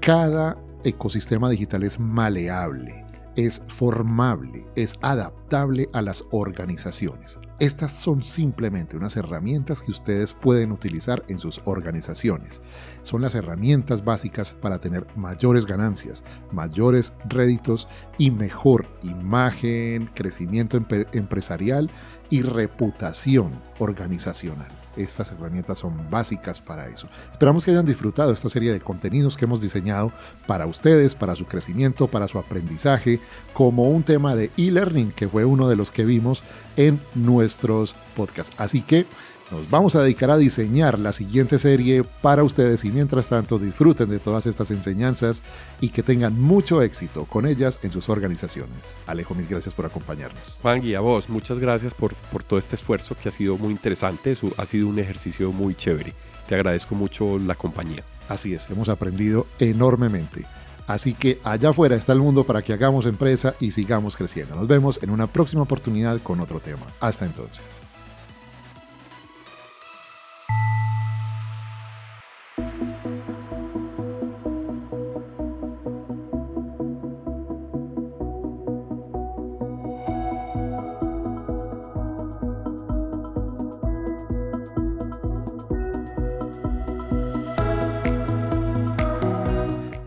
Cada 0.00 0.56
ecosistema 0.82 1.50
digital 1.50 1.82
es 1.82 1.98
maleable 1.98 3.03
es 3.36 3.62
formable, 3.68 4.66
es 4.76 4.96
adaptable 5.02 5.88
a 5.92 6.02
las 6.02 6.24
organizaciones. 6.30 7.38
Estas 7.58 7.92
son 7.92 8.22
simplemente 8.22 8.96
unas 8.96 9.16
herramientas 9.16 9.82
que 9.82 9.90
ustedes 9.90 10.34
pueden 10.34 10.72
utilizar 10.72 11.24
en 11.28 11.38
sus 11.38 11.60
organizaciones. 11.64 12.62
Son 13.02 13.22
las 13.22 13.34
herramientas 13.34 14.04
básicas 14.04 14.54
para 14.54 14.78
tener 14.78 15.06
mayores 15.16 15.66
ganancias, 15.66 16.24
mayores 16.52 17.12
réditos 17.28 17.88
y 18.18 18.30
mejor 18.30 18.86
imagen, 19.02 20.10
crecimiento 20.14 20.76
empresarial 21.12 21.90
y 22.30 22.42
reputación 22.42 23.52
organizacional. 23.78 24.83
Estas 24.96 25.32
herramientas 25.32 25.78
son 25.78 26.10
básicas 26.10 26.60
para 26.60 26.88
eso. 26.88 27.08
Esperamos 27.30 27.64
que 27.64 27.70
hayan 27.70 27.84
disfrutado 27.84 28.32
esta 28.32 28.48
serie 28.48 28.72
de 28.72 28.80
contenidos 28.80 29.36
que 29.36 29.44
hemos 29.44 29.60
diseñado 29.60 30.12
para 30.46 30.66
ustedes, 30.66 31.14
para 31.14 31.36
su 31.36 31.46
crecimiento, 31.46 32.08
para 32.08 32.28
su 32.28 32.38
aprendizaje, 32.38 33.20
como 33.52 33.84
un 33.84 34.02
tema 34.02 34.34
de 34.34 34.50
e-learning, 34.56 35.12
que 35.12 35.28
fue 35.28 35.44
uno 35.44 35.68
de 35.68 35.76
los 35.76 35.90
que 35.90 36.04
vimos 36.04 36.44
en 36.76 37.00
nuestros 37.14 37.94
podcasts. 38.16 38.54
Así 38.58 38.82
que 38.82 39.06
nos 39.50 39.68
vamos 39.68 39.94
a 39.94 40.02
dedicar 40.02 40.30
a 40.30 40.38
diseñar 40.38 40.98
la 40.98 41.12
siguiente 41.12 41.58
serie 41.58 42.02
para 42.22 42.42
ustedes 42.42 42.84
y 42.84 42.90
mientras 42.90 43.28
tanto 43.28 43.58
disfruten 43.58 44.08
de 44.08 44.18
todas 44.18 44.46
estas 44.46 44.70
enseñanzas 44.70 45.42
y 45.80 45.90
que 45.90 46.02
tengan 46.02 46.40
mucho 46.40 46.82
éxito 46.82 47.26
con 47.26 47.46
ellas 47.46 47.78
en 47.82 47.90
sus 47.90 48.08
organizaciones. 48.08 48.96
Alejo, 49.06 49.34
mil 49.34 49.46
gracias 49.46 49.74
por 49.74 49.86
acompañarnos. 49.86 50.42
Juan 50.62 50.84
y 50.84 50.94
a 50.94 51.00
vos, 51.00 51.28
muchas 51.28 51.58
gracias 51.58 51.94
por, 51.94 52.14
por 52.32 52.42
todo 52.42 52.58
este 52.58 52.76
esfuerzo 52.76 53.16
que 53.20 53.28
ha 53.28 53.32
sido 53.32 53.58
muy 53.58 53.70
interesante, 53.70 54.36
ha 54.56 54.66
sido 54.66 54.88
un 54.88 54.98
ejercicio 54.98 55.52
muy 55.52 55.74
chévere. 55.74 56.14
Te 56.48 56.54
agradezco 56.54 56.94
mucho 56.94 57.38
la 57.38 57.54
compañía. 57.54 58.02
Así 58.28 58.54
es, 58.54 58.68
hemos 58.70 58.88
aprendido 58.88 59.46
enormemente. 59.58 60.46
Así 60.86 61.14
que 61.14 61.40
allá 61.44 61.70
afuera 61.70 61.96
está 61.96 62.12
el 62.12 62.20
mundo 62.20 62.44
para 62.44 62.62
que 62.62 62.72
hagamos 62.72 63.06
empresa 63.06 63.54
y 63.60 63.72
sigamos 63.72 64.16
creciendo. 64.16 64.54
Nos 64.54 64.68
vemos 64.68 65.02
en 65.02 65.10
una 65.10 65.26
próxima 65.26 65.62
oportunidad 65.62 66.20
con 66.20 66.40
otro 66.40 66.60
tema. 66.60 66.86
Hasta 67.00 67.24
entonces. 67.24 67.83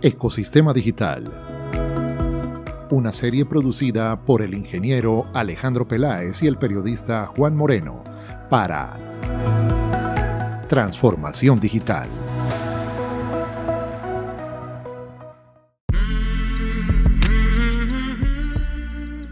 Ecosistema 0.08 0.72
Digital. 0.72 1.30
Una 2.91 3.12
serie 3.12 3.45
producida 3.45 4.24
por 4.24 4.41
el 4.41 4.53
ingeniero 4.53 5.26
Alejandro 5.34 5.86
Peláez 5.86 6.41
y 6.41 6.47
el 6.47 6.58
periodista 6.58 7.26
Juan 7.26 7.58
Moreno 7.58 8.05
para 8.49 8.97
Transformación 10.70 11.60
Digital. 11.60 12.08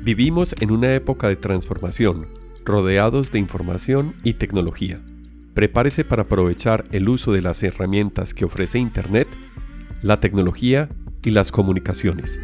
Vivimos 0.04 0.56
en 0.60 0.72
una 0.72 0.94
época 0.94 1.30
de 1.30 1.38
transformación, 1.38 2.28
rodeados 2.66 3.32
de 3.32 3.40
información 3.40 4.14
y 4.26 4.34
tecnología. 4.34 5.00
Prepárese 5.54 6.04
para 6.04 6.24
aprovechar 6.24 6.84
el 6.92 7.08
uso 7.08 7.32
de 7.32 7.42
las 7.42 7.64
herramientas 7.64 8.34
que 8.34 8.44
ofrece 8.44 8.78
Internet, 8.78 9.30
la 10.06 10.20
tecnología 10.20 10.88
y 11.24 11.32
las 11.32 11.51
comunicaciones. 11.51 12.39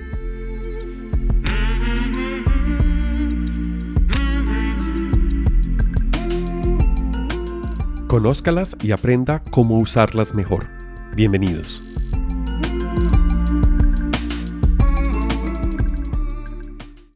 Conózcalas 8.07 8.75
y 8.81 8.91
aprenda 8.91 9.43
cómo 9.51 9.77
usarlas 9.77 10.33
mejor. 10.33 10.69
Bienvenidos. 11.15 11.90